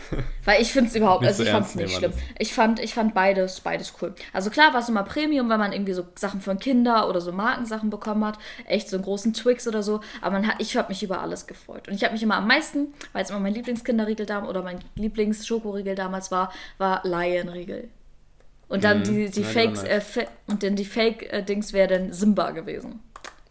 [0.44, 2.12] Weil ich finde es überhaupt, Nicht also so ich fand es nicht schlimm.
[2.38, 4.14] Ich fand, ich fand beides, beides cool.
[4.32, 7.30] Also klar war es immer Premium, wenn man irgendwie so Sachen von Kinder oder so
[7.32, 8.38] Markensachen bekommen hat.
[8.66, 10.00] Echt so einen großen Twix oder so.
[10.20, 11.88] Aber man hat, ich habe mich über alles gefreut.
[11.88, 14.80] Und ich habe mich immer am meisten, weil es immer mein Lieblingskinderriegel damals oder mein
[14.96, 17.88] Lieblingsschokoriegel damals war, war Lion-Riegel.
[18.68, 19.04] Und dann Mhm.
[19.04, 23.00] die, die Fakes, äh, Fa und dann die Fake-Dings wäre dann Simba gewesen.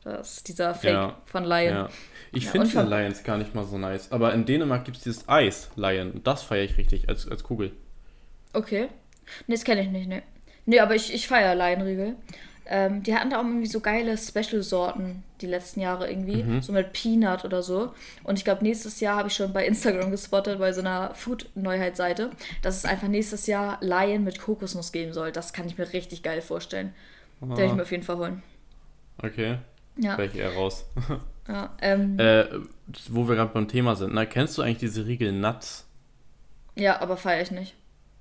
[0.03, 1.17] Das ist dieser Fake Ja.
[1.25, 1.73] von Lion.
[1.75, 1.89] ja.
[2.33, 4.11] Ich Ja, finde den Lions gar nicht mal so nice.
[4.11, 6.11] Aber in Dänemark gibt es dieses Eis Lion.
[6.11, 7.71] Und das feiere ich richtig als, als Kugel.
[8.53, 8.87] Okay.
[9.47, 10.23] Nee, das kenne ich nicht, ne.
[10.65, 12.15] Nee, aber ich, ich feiere Leinriegel.
[12.65, 16.43] Ähm, die hatten da auch irgendwie so geile Special-Sorten die letzten Jahre irgendwie.
[16.43, 16.61] Mhm.
[16.61, 17.93] So mit Peanut oder so.
[18.23, 22.29] Und ich glaube, nächstes Jahr habe ich schon bei Instagram gespottet, bei so einer Food-Neuheitsseite,
[22.61, 25.31] dass es einfach nächstes Jahr Lion mit Kokosnuss geben soll.
[25.31, 26.93] Das kann ich mir richtig geil vorstellen.
[27.41, 27.49] Ah.
[27.49, 28.43] Werde ich mir auf jeden Fall holen.
[29.21, 29.57] Okay.
[29.97, 30.17] Ja.
[30.19, 30.85] Ich eher raus.
[31.51, 32.45] ja ähm, äh,
[33.09, 34.13] wo wir gerade beim Thema sind.
[34.13, 35.85] Na, kennst du eigentlich diese Riegel Nuts?
[36.75, 37.75] ja, aber feiere ich nicht.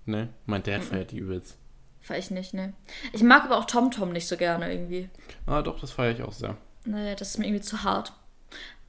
[0.07, 0.29] Ne?
[0.47, 1.57] Mein Dad feiert die übelst.
[2.01, 2.73] Feiere ich nicht, ne.
[3.13, 5.09] Ich mag aber auch TomTom nicht so gerne irgendwie.
[5.47, 6.57] Ah, doch, das feiere ich auch sehr.
[6.85, 8.13] Naja, das ist mir irgendwie zu hart.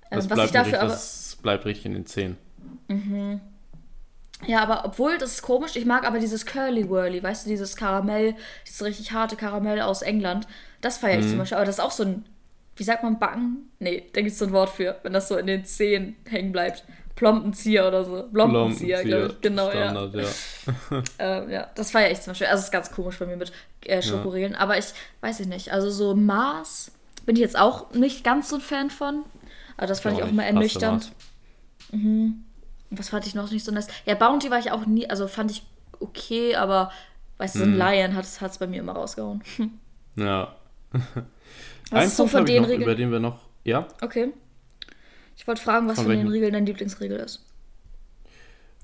[0.09, 0.89] Das, Ähm, was bleibt, ich dafür richtig, aber.
[0.91, 2.37] das bleibt richtig in den Zähnen.
[4.47, 7.75] Ja, aber obwohl, das ist komisch, ich mag aber dieses Curly Whirly, weißt du, dieses
[7.75, 8.35] Karamell,
[8.65, 10.47] dieses richtig harte Karamell aus England.
[10.81, 11.23] Das feiere Mhm.
[11.23, 11.57] ich zum Beispiel.
[11.57, 12.25] Aber das ist auch so ein,
[12.75, 13.71] wie sagt man, Backen?
[13.79, 16.51] Nee, da gibt es so ein Wort für, wenn das so in den Zähnen hängen
[16.51, 16.83] bleibt.
[17.15, 18.23] Plompenzieher oder so.
[18.31, 19.41] Plompenzieher, glaube ich.
[19.41, 20.21] Genau, Standard, ja.
[20.21, 21.03] ja.
[21.19, 21.69] Ähm, ja.
[21.75, 22.47] Das feiere ich zum Beispiel.
[22.47, 23.51] Also, es ist ganz komisch bei mir mit
[23.85, 24.55] äh, Schokoriegeln.
[24.55, 24.85] Aber ich
[25.19, 25.71] weiß ich nicht.
[25.71, 26.91] Also, so Mars
[27.25, 29.23] bin ich jetzt auch nicht ganz so ein Fan von.
[29.77, 30.33] Aber das fand ich auch nicht.
[30.33, 31.11] immer Hasse ernüchternd.
[31.91, 32.33] Mars.
[32.91, 33.87] Was fand ich noch nicht so nice?
[34.05, 35.63] Ja, Bounty war ich auch nie, also fand ich
[35.99, 36.91] okay, aber
[37.37, 39.43] weißt du, so ein Lion hat es bei mir immer rausgehauen.
[40.15, 40.55] Ja.
[41.91, 42.81] Was Ein ist so Punkt von den noch, Regeln?
[42.83, 43.39] über den wir noch.
[43.63, 43.87] Ja?
[44.01, 44.33] Okay.
[45.37, 46.27] Ich wollte fragen, was Von von, den?
[46.27, 47.45] Regeln dein Lieblingsregel ist.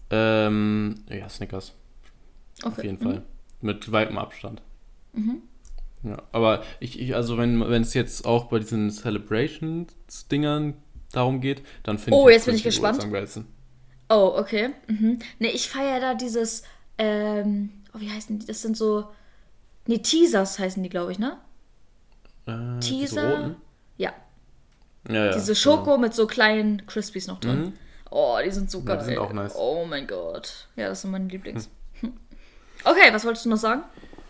[0.10, 1.74] Ähm, ja, Snickers.
[2.64, 2.68] Okay.
[2.68, 3.03] Auf jeden Mhm.
[3.03, 3.24] Fall.
[3.62, 4.62] Mit weitem Abstand.
[6.03, 10.76] Ja, aber ich, ich also wenn wenn es jetzt auch bei diesen Celebrations-Dingern
[11.12, 13.03] darum geht, dann finde Oh, ich jetzt bin ich gespannt.
[13.03, 13.45] am geilsten.
[14.10, 14.70] Oh, okay.
[14.88, 15.20] Mhm.
[15.39, 16.64] Ne, ich feiere da dieses,
[16.97, 18.45] ähm, oh, wie heißen die?
[18.45, 19.10] Das sind so,
[19.88, 21.38] ne, Teasers heißen die, glaube ich, ne?
[22.48, 23.56] Äh, Teaser.
[23.98, 24.14] Ja,
[25.10, 25.32] Ja, ja.
[25.34, 27.60] diese Schoko mit so kleinen Crispies noch drin.
[27.62, 27.74] Mhm.
[28.10, 28.98] Oh, die sind so Ja, geil.
[29.00, 29.56] die sind auch nice.
[29.58, 30.68] Oh mein Gott.
[30.76, 31.70] Ja, das sind meine Lieblings.
[32.84, 33.84] Okay, was wolltest du noch sagen?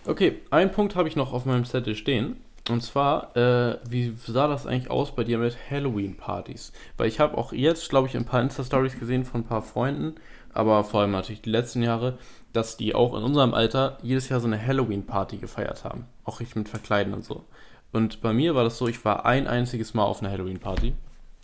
[0.05, 2.38] Okay, einen Punkt habe ich noch auf meinem Zettel stehen.
[2.70, 6.72] Und zwar, äh, wie sah das eigentlich aus bei dir mit Halloween-Partys?
[6.97, 10.15] Weil ich habe auch jetzt, glaube ich, ein paar Insta-Stories gesehen von ein paar Freunden,
[10.53, 12.18] aber vor allem natürlich die letzten Jahre,
[12.53, 16.05] dass die auch in unserem Alter jedes Jahr so eine Halloween-Party gefeiert haben.
[16.26, 17.43] Auch richtig mit Verkleiden und so.
[17.91, 20.93] Und bei mir war das so, ich war ein einziges Mal auf einer Halloween-Party.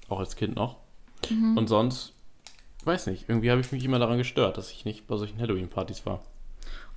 [0.09, 0.77] Auch als Kind noch.
[1.55, 2.11] Und sonst,
[2.83, 6.05] weiß nicht, irgendwie habe ich mich immer daran gestört, dass ich nicht bei solchen Halloween-Partys
[6.05, 6.21] war.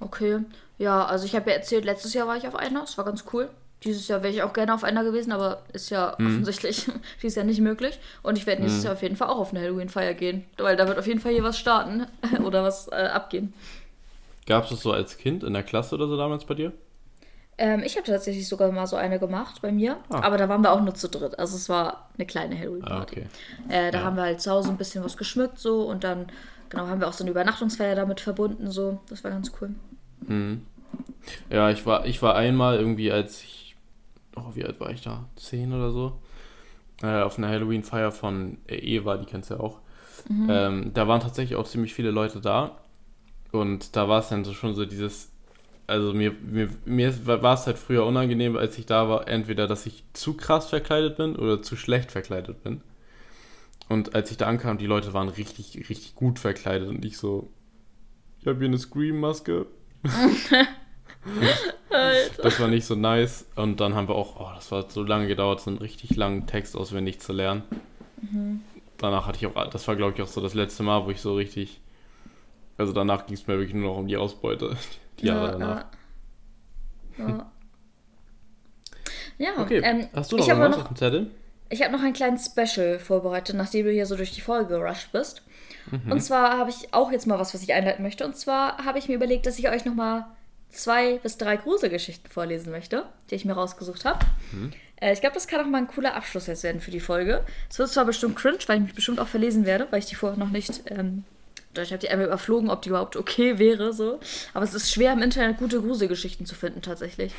[0.01, 0.41] Okay.
[0.79, 2.81] Ja, also ich habe ja erzählt, letztes Jahr war ich auf einer.
[2.81, 3.49] Das war ganz cool.
[3.85, 6.27] Dieses Jahr wäre ich auch gerne auf einer gewesen, aber ist ja Mhm.
[6.27, 6.91] offensichtlich
[7.23, 7.99] dieses Jahr nicht möglich.
[8.23, 10.45] Und ich werde nächstes Jahr auf jeden Fall auch auf eine Halloween-Feier gehen.
[10.59, 12.07] Weil da wird auf jeden Fall hier was starten
[12.45, 13.55] oder was äh, abgehen.
[14.47, 16.73] Gab es das so als Kind in der Klasse oder so damals bei dir?
[17.59, 19.97] Ähm, ich habe tatsächlich sogar mal so eine gemacht bei mir.
[20.11, 20.21] Ah.
[20.21, 21.39] Aber da waren wir auch nur zu dritt.
[21.39, 22.93] Also es war eine kleine Halloween-Party.
[22.93, 23.27] Ah, okay.
[23.69, 24.05] Äh, da Ja.
[24.05, 26.27] haben wir halt zu Hause ein bisschen was geschmückt so und dann,
[26.69, 29.01] genau, haben wir auch so eine Übernachtungsfeier damit verbunden so.
[29.09, 29.71] Das war ganz cool.
[31.51, 33.77] Ja, ich war, ich war einmal irgendwie, als ich,
[34.37, 35.25] oh, wie alt war ich da?
[35.37, 36.19] Zehn oder so?
[37.03, 39.81] Äh, auf einer Halloween-Feier von äh, Eva, die kennst du ja auch.
[40.29, 42.79] Ähm, da waren tatsächlich auch ziemlich viele Leute da.
[43.53, 45.31] Und da war es dann so schon so dieses,
[45.87, 49.87] also mir, mir, mir war es halt früher unangenehm, als ich da war, entweder, dass
[49.87, 52.81] ich zu krass verkleidet bin oder zu schlecht verkleidet bin.
[53.89, 57.51] Und als ich da ankam, die Leute waren richtig, richtig gut verkleidet und ich so,
[58.41, 59.67] ich habe hier eine Scream-Maske.
[62.43, 63.47] Das war nicht so nice.
[63.57, 66.47] Und dann haben wir auch, oh, das war so lange gedauert, so einen richtig langen
[66.47, 67.63] Text auswendig zu lernen.
[68.99, 71.21] Danach hatte ich auch, das war glaube ich auch so das letzte Mal, wo ich
[71.21, 71.81] so richtig,
[72.79, 74.77] also danach ging es mir wirklich nur noch um die Ausbeute.
[75.21, 75.85] Die Jahre danach.
[77.19, 77.53] Ja, ja.
[79.39, 81.31] ja Okay, ähm, hast du noch ich habe irgendwas noch, auf dem Zettel?
[81.69, 85.11] ich habe noch ein kleines Special vorbereitet, nachdem du hier so durch die Folge gerusht
[85.13, 85.43] bist.
[85.91, 86.13] Mhm.
[86.13, 88.25] Und zwar habe ich auch jetzt mal was, was ich einleiten möchte.
[88.25, 90.27] Und zwar habe ich mir überlegt, dass ich euch noch mal
[90.69, 94.25] zwei bis drei Gruselgeschichten vorlesen möchte, die ich mir rausgesucht habe.
[94.53, 94.73] Mhm.
[95.01, 97.45] Äh, ich glaube, das kann auch mal ein cooler Abschluss jetzt werden für die Folge.
[97.71, 100.15] Es wird zwar bestimmt cringe, weil ich mich bestimmt auch verlesen werde, weil ich die
[100.15, 100.83] vorher noch nicht.
[100.91, 101.25] Ähm,
[101.83, 104.21] ich habe die einmal überflogen, ob die überhaupt okay wäre, so.
[104.55, 107.33] Aber es ist schwer im Internet gute Gruselgeschichten zu finden, tatsächlich.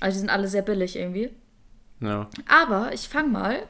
[0.00, 1.30] Also die sind alle sehr billig irgendwie.
[2.00, 2.28] Ja.
[2.46, 3.62] Aber ich fange mal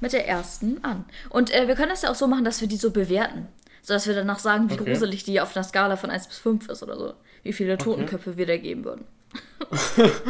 [0.00, 1.04] mit der ersten an.
[1.28, 3.46] Und äh, wir können das ja auch so machen, dass wir die so bewerten.
[3.82, 4.92] Sodass wir danach sagen, wie Okay.
[4.92, 7.14] gruselig die auf einer Skala von 1 bis 5 ist oder so.
[7.42, 9.04] Wie viele Totenköpfe wir da geben würden.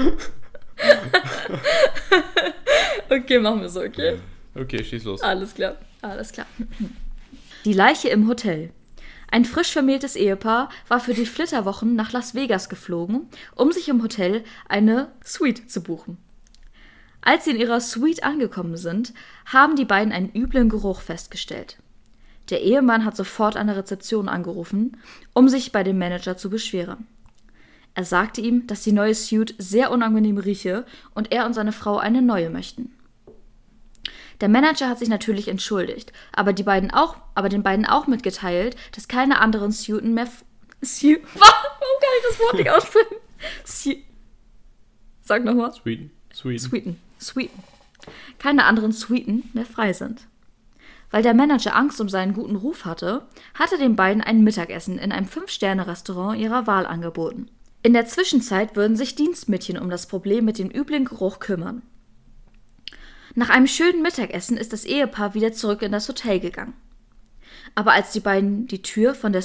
[3.11, 4.19] okay, machen wir so, okay?
[4.55, 5.23] Okay, schieß los.
[5.23, 6.47] Alles klar, alles klar.
[7.65, 8.71] Die Leiche im Hotel.
[9.31, 14.03] Ein frisch vermähltes Ehepaar war für die Flitterwochen nach Las Vegas geflogen, um sich im
[14.03, 16.19] Hotel eine Suite zu buchen.
[17.23, 19.13] Als sie in ihrer Suite angekommen sind,
[19.47, 21.77] haben die beiden einen üblen Geruch festgestellt.
[22.49, 24.97] Der Ehemann hat sofort an der Rezeption angerufen,
[25.33, 27.07] um sich bei dem Manager zu beschweren.
[27.95, 31.99] Er sagte ihm, dass die neue Suite sehr unangenehm rieche und er und seine Frau
[31.99, 32.93] eine neue möchten.
[34.41, 38.77] Der Manager hat sich natürlich entschuldigt, aber, die beiden auch, aber den beiden auch mitgeteilt,
[38.93, 40.29] dass keine anderen Suiten mehr.
[40.83, 43.17] Su Warum kann ich das Wort nicht aussprechen?
[43.65, 43.95] Su
[45.23, 45.73] Sag nochmal.
[45.73, 46.11] Sweden.
[46.35, 46.59] Sweden.
[46.59, 47.01] Suiten.
[47.19, 47.63] Suiten.
[48.39, 50.27] Keine anderen Suiten mehr frei sind.
[51.11, 54.99] Weil der Manager Angst um seinen guten Ruf hatte, hat er den beiden ein Mittagessen
[54.99, 57.49] in einem Fünf-Sterne-Restaurant ihrer Wahl angeboten.
[57.83, 61.83] In der Zwischenzeit würden sich Dienstmädchen um das Problem mit dem üblen Geruch kümmern.
[63.35, 66.75] Nach einem schönen Mittagessen ist das Ehepaar wieder zurück in das Hotel gegangen.
[67.75, 69.45] Aber als die beiden die Tür von der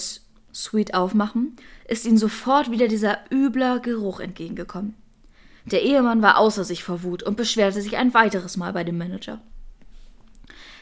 [0.54, 1.56] Suite aufmachen,
[1.88, 4.96] ist ihnen sofort wieder dieser übler Geruch entgegengekommen.
[5.66, 8.98] Der Ehemann war außer sich vor Wut und beschwerte sich ein weiteres Mal bei dem
[8.98, 9.42] Manager.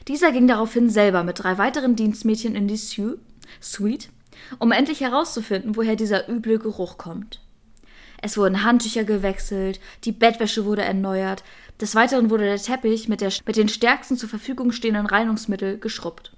[0.08, 3.18] Dieser ging daraufhin selber mit drei weiteren Dienstmädchen in die Su
[3.62, 4.10] Suite,
[4.60, 7.41] um endlich herauszufinden, woher dieser üble Geruch kommt.
[8.22, 11.43] Es wurden Handtücher gewechselt, die Bettwäsche wurde erneuert,
[11.80, 16.36] des Weiteren wurde der Teppich mit, der, mit den stärksten zur Verfügung stehenden Reinigungsmitteln geschrubbt.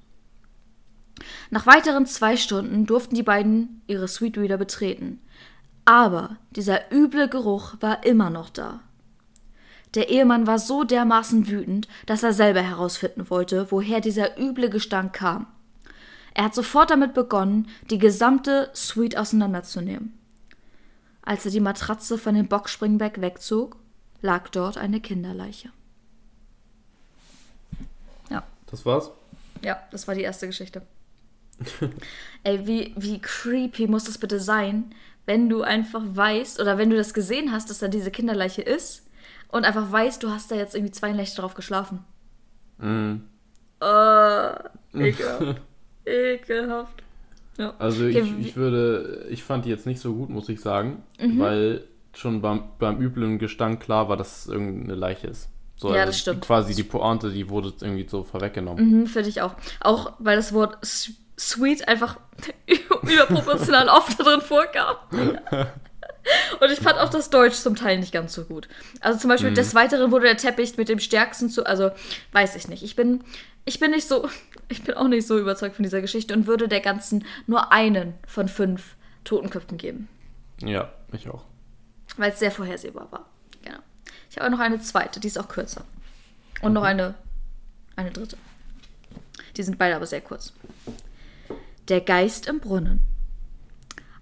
[1.49, 5.21] Nach weiteren zwei Stunden durften die beiden ihre Suite wieder betreten.
[5.85, 8.81] Aber dieser üble Geruch war immer noch da.
[9.93, 15.13] Der Ehemann war so dermaßen wütend, dass er selber herausfinden wollte, woher dieser üble Gestank
[15.13, 15.47] kam.
[16.33, 20.13] Er hat sofort damit begonnen, die gesamte Suite auseinanderzunehmen.
[21.21, 23.77] Als er die Matratze von dem Boxspringbeck wegzog,
[24.21, 25.69] lag dort eine Kinderleiche.
[28.29, 28.43] Ja.
[28.67, 29.11] Das war's?
[29.63, 30.81] Ja, das war die erste Geschichte.
[32.43, 34.93] Ey, wie, wie creepy muss das bitte sein,
[35.25, 39.07] wenn du einfach weißt oder wenn du das gesehen hast, dass da diese Kinderleiche ist
[39.47, 42.03] und einfach weißt, du hast da jetzt irgendwie zwei Nächte drauf geschlafen.
[42.77, 43.15] Mm.
[43.81, 44.53] Äh,
[44.93, 45.61] ekelhaft.
[46.05, 47.03] ekelhaft.
[47.57, 47.73] Ja.
[47.79, 51.03] Also Okay, ich, ich würde, ich fand die jetzt nicht so gut, muss ich sagen,
[51.19, 51.39] Mhm.
[51.39, 51.87] weil
[52.17, 55.49] schon beim, beim üblen Gestank klar war, dass es irgendeine Leiche ist.
[55.75, 56.41] So, Ja, also das stimmt.
[56.41, 59.01] Quasi die Pointe, die wurde irgendwie so vorweggenommen.
[59.01, 59.55] Mhm, Finde ich auch.
[59.81, 60.77] Auch weil das Wort
[61.37, 62.17] sweet einfach
[63.01, 64.95] überproportional oft da drin vorkam.
[66.59, 68.67] Und ich fand auch das Deutsch zum Teil nicht ganz so gut.
[68.99, 71.91] Also zum Beispiel des Weiteren wurde der Teppich mit dem stärksten zu, also
[72.31, 72.83] weiß ich nicht.
[72.83, 73.23] Ich bin,
[73.63, 74.27] ich bin nicht so,
[74.69, 78.15] ich bin auch nicht so überzeugt von dieser Geschichte und würde der ganzen nur einen
[78.25, 80.07] von fünf Totenköpfen geben,
[80.61, 81.43] Ja, ich auch.
[82.17, 83.29] Weil es sehr vorhersehbar war.
[83.63, 83.79] Genau.
[84.29, 85.85] Ich habe auch noch eine zweite, die ist auch kürzer.
[86.61, 87.15] Und noch eine,
[87.95, 88.37] eine dritte.
[89.57, 90.53] Die sind beide aber sehr kurz.
[91.87, 93.01] Der Geist im Brunnen.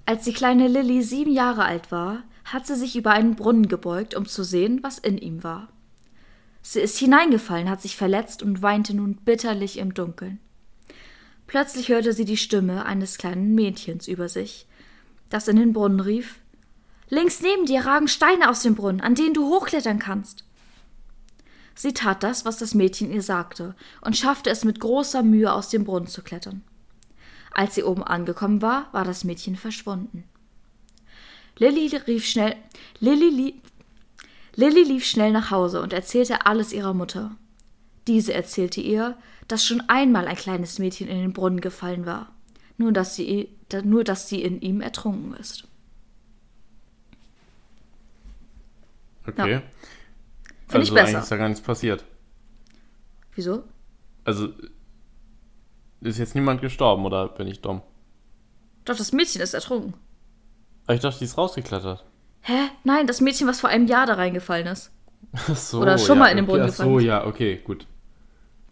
[0.05, 4.15] Als die kleine Lilly sieben Jahre alt war, hat sie sich über einen Brunnen gebeugt,
[4.15, 5.69] um zu sehen, was in ihm war.
[6.61, 10.39] Sie ist hineingefallen, hat sich verletzt und weinte nun bitterlich im Dunkeln.
[11.47, 14.65] Plötzlich hörte sie die Stimme eines kleinen Mädchens über sich,
[15.29, 16.39] das in den Brunnen rief
[17.09, 20.45] Links neben dir ragen Steine aus dem Brunnen, an denen du hochklettern kannst.
[21.75, 25.69] Sie tat das, was das Mädchen ihr sagte, und schaffte es mit großer Mühe aus
[25.69, 26.63] dem Brunnen zu klettern.
[27.51, 30.23] Als sie oben angekommen war, war das Mädchen verschwunden.
[31.57, 32.55] Lilly rief schnell
[32.99, 33.61] Lilly, lie,
[34.55, 37.35] Lilly lief schnell nach Hause und erzählte alles ihrer Mutter.
[38.07, 42.33] Diese erzählte ihr, dass schon einmal ein kleines Mädchen in den Brunnen gefallen war,
[42.77, 43.49] nur dass sie,
[43.83, 45.67] nur dass sie in ihm ertrunken ist.
[49.27, 49.61] Okay.
[50.67, 51.07] Find ich also besser.
[51.07, 52.05] eigentlich ist da gar nichts passiert.
[53.35, 53.63] Wieso?
[54.25, 54.49] Also
[56.01, 57.81] ist jetzt niemand gestorben oder bin ich dumm?
[58.85, 59.93] Doch, das Mädchen ist ertrunken.
[60.85, 62.03] Aber ich dachte, die ist rausgeklettert.
[62.41, 62.69] Hä?
[62.83, 64.91] Nein, das Mädchen, was vor einem Jahr da reingefallen ist.
[65.31, 67.87] Ach so, Oder schon mal in den Brunnen okay, ach So, gefallen ja, okay, gut.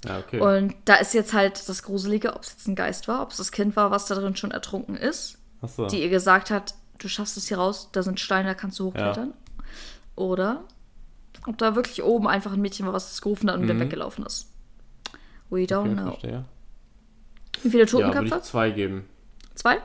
[0.06, 0.40] Ja, okay.
[0.40, 3.38] Und da ist jetzt halt das Gruselige, ob es jetzt ein Geist war, ob es
[3.38, 5.88] das Kind war, was da drin schon ertrunken ist, Ach so.
[5.88, 8.86] die ihr gesagt hat, du schaffst es hier raus, da sind Steine, da kannst du
[8.86, 9.34] hochklettern.
[10.16, 10.64] Oder
[11.48, 14.26] ob da wirklich oben einfach ein Mädchen war, was es gerufen hat und wieder weggelaufen
[14.26, 14.52] ist.
[15.50, 16.10] We don't okay, know.
[16.12, 16.46] verstehe.
[17.64, 18.38] Wie viele Ja, würde Totenköpfe?
[18.38, 19.06] ich zwei geben.
[19.56, 19.78] Zwei?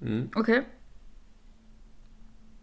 [0.00, 0.30] Mhm.
[0.34, 0.62] Okay.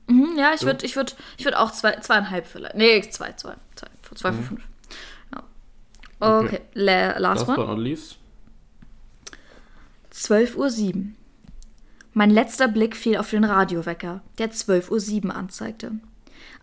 [0.08, 2.76] Mhm, ja, ich würde ich würd, ich würd auch zwei, zweieinhalb vielleicht.
[2.76, 3.56] Nee, zwei, zwei.
[3.76, 4.68] Zwei, zwei von fünf.
[5.34, 5.44] Ja.
[6.20, 6.62] Okay, Okay.
[6.74, 7.58] La last Last one.
[7.58, 8.18] but not least.
[10.12, 11.04] 12.07 Uhr.
[12.14, 15.94] Mein letzter Blick fiel auf den Radiowecker, der 12.07 Uhr anzeigte.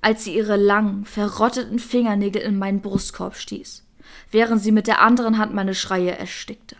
[0.02, 3.86] Als sie ihre langen, verrotteten Fingernägel in meinen Brustkorb stieß,
[4.30, 6.76] während sie mit der anderen Hand meine Schreie erstickte.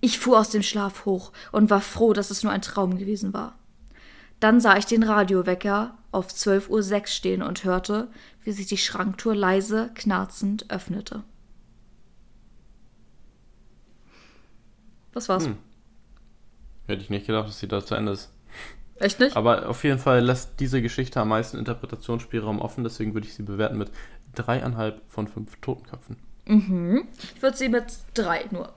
[0.00, 3.32] Ich fuhr aus dem Schlaf hoch und war froh, dass es nur ein Traum gewesen
[3.32, 3.58] war.
[4.40, 8.08] Dann sah ich den Radiowecker auf 12.06 Uhr stehen und hörte,
[8.42, 11.22] wie sich die Schranktür leise, knarzend öffnete.
[15.12, 15.46] Das war's.
[15.46, 15.58] Hm.
[16.88, 18.31] Hätte ich nicht gedacht, dass sie da zu Ende ist.
[19.02, 19.36] Echt nicht?
[19.36, 23.42] Aber auf jeden Fall lässt diese Geschichte am meisten Interpretationsspielraum offen, deswegen würde ich sie
[23.42, 23.90] bewerten mit
[24.34, 26.16] dreieinhalb von fünf Totenköpfen.
[27.34, 27.84] Ich würde sie mit
[28.14, 28.72] drei nur.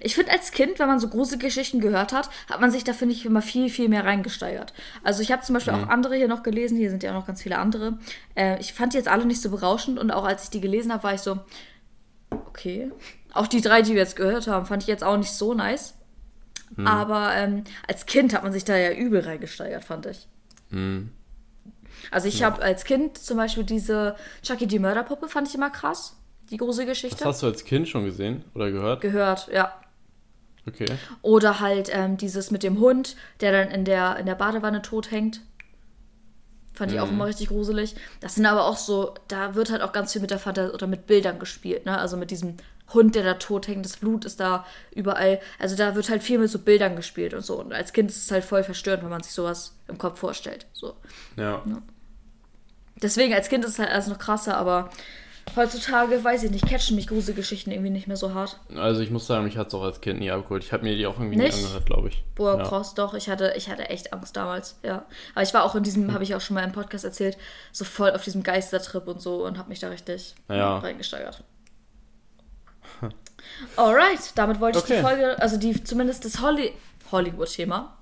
[0.00, 2.94] Ich finde, als Kind, wenn man so gruselige Geschichten gehört hat, hat man sich da,
[2.94, 4.72] finde ich, immer viel, viel mehr reingesteigert.
[5.02, 7.26] Also ich habe zum Beispiel auch andere hier noch gelesen, hier sind ja auch noch
[7.26, 7.98] ganz viele andere.
[8.34, 10.90] Äh, ich fand die jetzt alle nicht so berauschend und auch als ich die gelesen
[10.90, 11.40] habe, war ich so,
[12.30, 12.90] okay.
[13.34, 15.92] Auch die drei, die wir jetzt gehört haben, fand ich jetzt auch nicht so nice.
[16.84, 20.26] Aber ähm, als Kind hat man sich da ja übel reingesteigert, fand ich.
[20.70, 21.10] Mhm.
[22.10, 26.16] Also ich habe als Kind zum Beispiel diese Chucky die Mörderpuppe, fand ich immer krass.
[26.50, 27.24] Die gruselige Das Geschichte.
[27.24, 29.00] hast du als Kind schon gesehen oder gehört?
[29.00, 29.72] Gehört, ja.
[30.68, 30.86] Okay.
[31.22, 35.10] Oder halt ähm, dieses mit dem Hund, der dann in der, in der Badewanne tot
[35.10, 35.40] hängt.
[36.74, 37.96] Fand ich auch immer richtig gruselig.
[38.20, 40.86] Das sind aber auch so, da wird halt auch ganz viel mit der Fantasie oder
[40.86, 41.96] mit Bildern gespielt, ne?
[41.96, 42.56] Also mit diesem
[42.94, 44.64] Hund, der da tot hängt, das Blut ist da
[44.94, 45.40] überall.
[45.58, 47.58] Also da wird halt viel mit so Bildern gespielt und so.
[47.60, 50.66] Und als Kind ist es halt voll verstörend, wenn man sich sowas im Kopf vorstellt.
[50.72, 50.94] So.
[51.36, 51.62] Ja.
[53.02, 54.90] Deswegen, als Kind ist es halt alles noch krasser, aber
[55.54, 58.58] Heutzutage, weiß ich nicht, catchen mich Gruselgeschichten irgendwie nicht mehr so hart.
[58.74, 60.64] Also ich muss sagen, mich hat es auch als Kind nie abgeholt.
[60.64, 62.24] Ich habe mir die auch irgendwie nicht, nie angehört, glaube ich.
[62.34, 62.64] Boah, ja.
[62.64, 63.14] krass, doch.
[63.14, 65.06] Ich hatte, ich hatte echt Angst damals, ja.
[65.34, 66.14] Aber ich war auch in diesem, hm.
[66.14, 67.38] habe ich auch schon mal im Podcast erzählt,
[67.72, 70.78] so voll auf diesem Geistertrip und so und habe mich da richtig ja.
[70.78, 71.42] reingesteigert.
[73.76, 74.94] Alright, damit wollte okay.
[74.94, 76.72] ich die Folge, also die zumindest das Holly
[77.10, 77.96] Hollywood-Thema,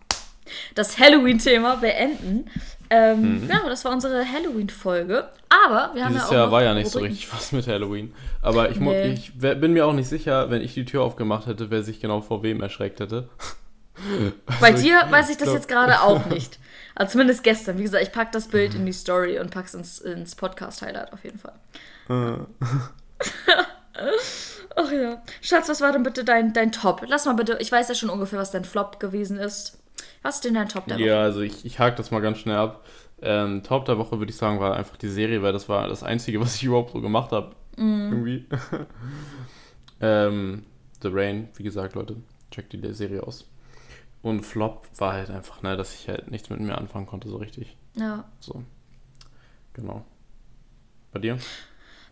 [0.74, 2.50] das Halloween-Thema beenden.
[2.90, 3.50] Ähm, mhm.
[3.50, 5.28] Ja, das war unsere Halloween-Folge.
[5.48, 6.40] Aber wir haben Dieses ja auch.
[6.42, 8.14] Jahr war ja nicht so richtig was mit Halloween.
[8.42, 9.12] Aber ich, nee.
[9.12, 12.20] ich bin mir auch nicht sicher, wenn ich die Tür aufgemacht hätte, wer sich genau
[12.20, 13.28] vor wem erschreckt hätte.
[14.60, 15.56] Bei also dir ich, weiß ich das glaub...
[15.56, 16.58] jetzt gerade auch nicht.
[16.94, 17.78] Also zumindest gestern.
[17.78, 21.12] Wie gesagt, ich packe das Bild in die Story und packe es ins, ins Podcast-Highlight
[21.12, 21.54] auf jeden Fall.
[24.76, 25.22] Ach ja.
[25.40, 27.04] Schatz, was war denn bitte dein, dein Top?
[27.06, 29.78] Lass mal bitte, ich weiß ja schon ungefähr, was dein Flop gewesen ist.
[30.22, 31.06] Was ist denn dein Top der Woche?
[31.06, 32.84] Ja, also ich, ich hake das mal ganz schnell ab.
[33.22, 36.02] Ähm, Top der Woche würde ich sagen, war einfach die Serie, weil das war das
[36.02, 37.54] Einzige, was ich überhaupt so gemacht habe.
[37.76, 38.12] Mm.
[38.12, 38.46] Irgendwie.
[40.00, 40.64] ähm,
[41.02, 42.16] The Rain, wie gesagt, Leute,
[42.50, 43.48] checkt die Serie aus.
[44.22, 47.36] Und Flop war halt einfach, ne, dass ich halt nichts mit mir anfangen konnte, so
[47.36, 47.76] richtig.
[47.94, 48.24] Ja.
[48.40, 48.64] So.
[49.74, 50.04] Genau.
[51.12, 51.38] Bei dir?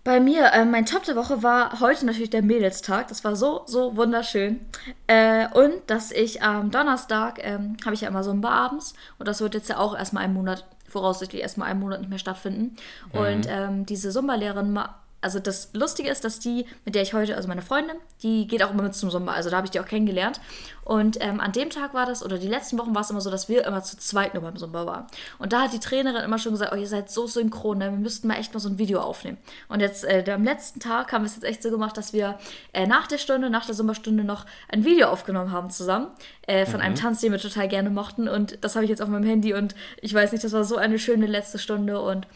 [0.05, 3.07] Bei mir, äh, mein Top der Woche war heute natürlich der Mädelstag.
[3.09, 4.61] Das war so, so wunderschön.
[5.07, 8.95] Äh, und dass ich am Donnerstag, ähm, habe ich ja immer so ein Bar abends.
[9.19, 12.19] Und das wird jetzt ja auch erstmal einen Monat, voraussichtlich erstmal einen Monat nicht mehr
[12.19, 12.77] stattfinden.
[13.13, 13.21] Mhm.
[13.21, 14.77] Und ähm, diese Zumba-Lehrerin
[15.23, 18.63] also das Lustige ist, dass die, mit der ich heute, also meine Freundin, die geht
[18.63, 19.33] auch immer mit zum Sommer.
[19.33, 20.41] Also da habe ich die auch kennengelernt.
[20.85, 23.31] Und ähm, an dem Tag war das, oder die letzten Wochen war es immer so,
[23.31, 25.07] dass wir immer zu zweit nur beim Sommer waren.
[25.39, 27.93] Und da hat die Trainerin immer schon gesagt, oh, ihr seid so synchron, ne?
[27.93, 29.39] wir müssten mal echt mal so ein Video aufnehmen.
[29.69, 32.37] Und jetzt, äh, am letzten Tag haben wir es jetzt echt so gemacht, dass wir
[32.73, 36.09] äh, nach der Stunde, nach der Sommerstunde noch ein Video aufgenommen haben zusammen.
[36.49, 36.87] Äh, von mhm.
[36.87, 38.27] einem Tanz, den wir total gerne mochten.
[38.27, 39.55] Und das habe ich jetzt auf meinem Handy.
[39.55, 42.01] Und ich weiß nicht, das war so eine schöne letzte Stunde.
[42.01, 42.27] Und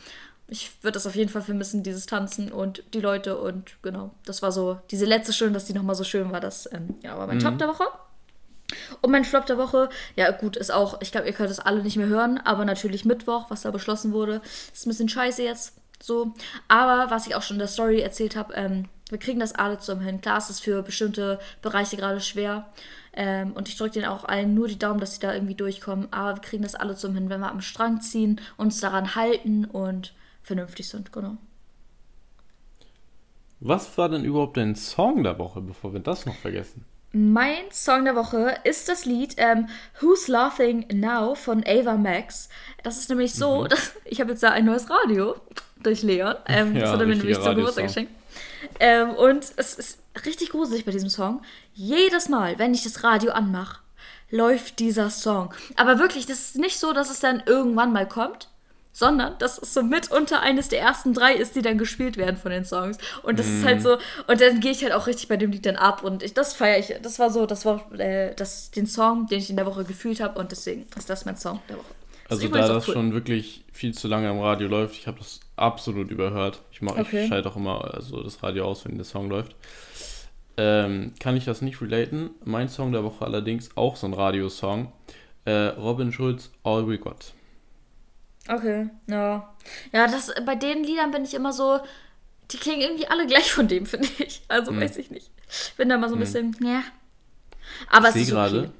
[0.48, 4.42] ich würde das auf jeden Fall vermissen, dieses Tanzen und die Leute und genau, das
[4.42, 7.26] war so, diese letzte Stunde, dass die nochmal so schön war, das ähm, ja, war
[7.26, 7.42] mein mhm.
[7.42, 7.84] Top der Woche.
[9.00, 11.82] Und mein Flop der Woche, ja gut, ist auch, ich glaube, ihr könnt es alle
[11.82, 14.40] nicht mehr hören, aber natürlich Mittwoch, was da beschlossen wurde,
[14.72, 16.34] ist ein bisschen scheiße jetzt, so.
[16.66, 19.78] Aber was ich auch schon in der Story erzählt habe, ähm, wir kriegen das alle
[19.78, 20.20] zum hin.
[20.20, 22.68] Klar, es ist für bestimmte Bereiche gerade schwer.
[23.12, 26.08] Ähm, und ich drücke denen auch allen nur die Daumen, dass sie da irgendwie durchkommen.
[26.12, 29.64] Aber wir kriegen das alle zum hin, wenn wir am Strang ziehen, uns daran halten
[29.64, 30.12] und
[30.46, 31.36] vernünftig sind, genau.
[33.60, 36.84] Was war denn überhaupt dein Song der Woche, bevor wir das noch vergessen?
[37.12, 39.68] Mein Song der Woche ist das Lied ähm,
[40.00, 42.48] Who's Laughing Now von Ava Max.
[42.82, 43.68] Das ist nämlich so, mhm.
[43.68, 45.36] dass, ich habe jetzt da ein neues Radio
[45.82, 46.34] durch Leon.
[46.46, 48.12] Ähm, ja, das hat er mir nämlich zum Geburtstag geschenkt.
[48.80, 51.42] Ähm, und es ist richtig gruselig bei diesem Song.
[51.74, 53.80] Jedes Mal, wenn ich das Radio anmache,
[54.30, 55.54] läuft dieser Song.
[55.76, 58.48] Aber wirklich, das ist nicht so, dass es dann irgendwann mal kommt,
[58.96, 62.50] sondern das ist so mitunter eines der ersten drei ist, die dann gespielt werden von
[62.50, 62.96] den Songs.
[63.22, 63.58] Und das mm.
[63.58, 63.82] ist halt mhm.
[63.82, 66.32] so, und dann gehe ich halt auch richtig bei dem Lied dann ab und ich,
[66.32, 69.56] das feiere ich, das war so, das war äh, das, den Song, den ich in
[69.56, 71.84] der Woche gefühlt habe und deswegen ist das mein Song der Woche.
[72.26, 72.94] Das also da das cool.
[72.94, 76.62] schon wirklich viel zu lange im Radio läuft, ich habe das absolut überhört.
[76.72, 77.24] Ich, mach, okay.
[77.24, 79.54] ich schalte auch immer also das Radio aus, wenn der Song läuft.
[80.56, 82.30] Ähm, kann ich das nicht relaten.
[82.46, 84.90] Mein Song der Woche allerdings auch so ein Radiosong.
[85.44, 87.34] Äh, Robin Schulz, All We Got.
[88.48, 89.54] Okay, ja.
[89.92, 91.80] Ja, das, bei den Liedern bin ich immer so,
[92.50, 94.42] die klingen irgendwie alle gleich von dem, finde ich.
[94.48, 94.80] Also hm.
[94.80, 95.30] weiß ich nicht.
[95.76, 96.24] Bin da mal so ein hm.
[96.24, 96.82] bisschen, ja.
[97.90, 98.70] Aber ich es ist gerade, okay.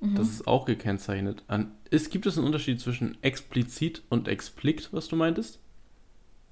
[0.00, 0.14] mhm.
[0.16, 1.42] das ist auch gekennzeichnet.
[1.46, 5.58] An, ist, gibt es einen Unterschied zwischen explizit und explikt, was du meintest?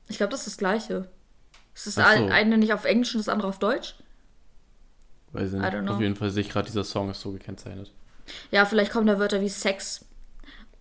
[0.08, 1.08] Ich glaube, das ist das Gleiche.
[1.74, 2.00] Ist das so.
[2.02, 3.94] eine nicht auf Englisch und das andere auf Deutsch?
[5.32, 5.88] Weiß ich nicht.
[5.88, 7.92] Auf jeden Fall sehe ich gerade, dieser Song ist so gekennzeichnet.
[8.50, 10.04] Ja, vielleicht kommen da Wörter wie Sex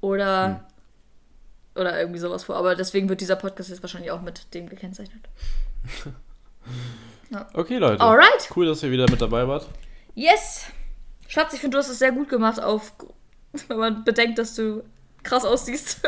[0.01, 0.76] oder hm
[1.77, 2.55] oder irgendwie sowas vor.
[2.55, 5.23] Aber deswegen wird dieser Podcast jetzt wahrscheinlich auch mit dem gekennzeichnet.
[7.29, 7.47] ja.
[7.53, 8.01] Okay, Leute.
[8.01, 8.49] Alright.
[8.55, 9.67] Cool, dass ihr wieder mit dabei wart.
[10.15, 10.65] Yes.
[11.27, 12.93] Schatz, ich finde, du hast es sehr gut gemacht, auf,
[13.67, 14.83] wenn man bedenkt, dass du
[15.23, 16.01] krass aussiehst.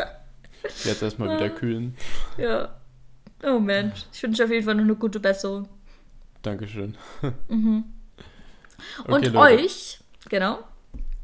[0.84, 1.96] Jetzt erstmal wieder kühlen.
[2.36, 2.74] Ja.
[3.42, 4.04] Oh Mensch.
[4.12, 5.68] Ich wünsche auf jeden Fall noch eine gute Besserung.
[6.42, 6.96] Dankeschön.
[7.48, 7.84] Mhm.
[9.06, 10.60] Und okay, euch, genau.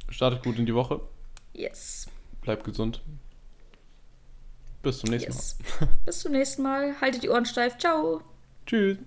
[0.08, 1.00] Startet gut in die Woche.
[1.52, 2.06] Yes.
[2.42, 3.00] Bleibt gesund.
[4.86, 5.56] Bis zum nächsten yes.
[5.80, 5.88] Mal.
[6.04, 7.00] Bis zum nächsten Mal.
[7.00, 7.76] Haltet die Ohren steif.
[7.76, 8.22] Ciao.
[8.66, 8.98] Tschüss.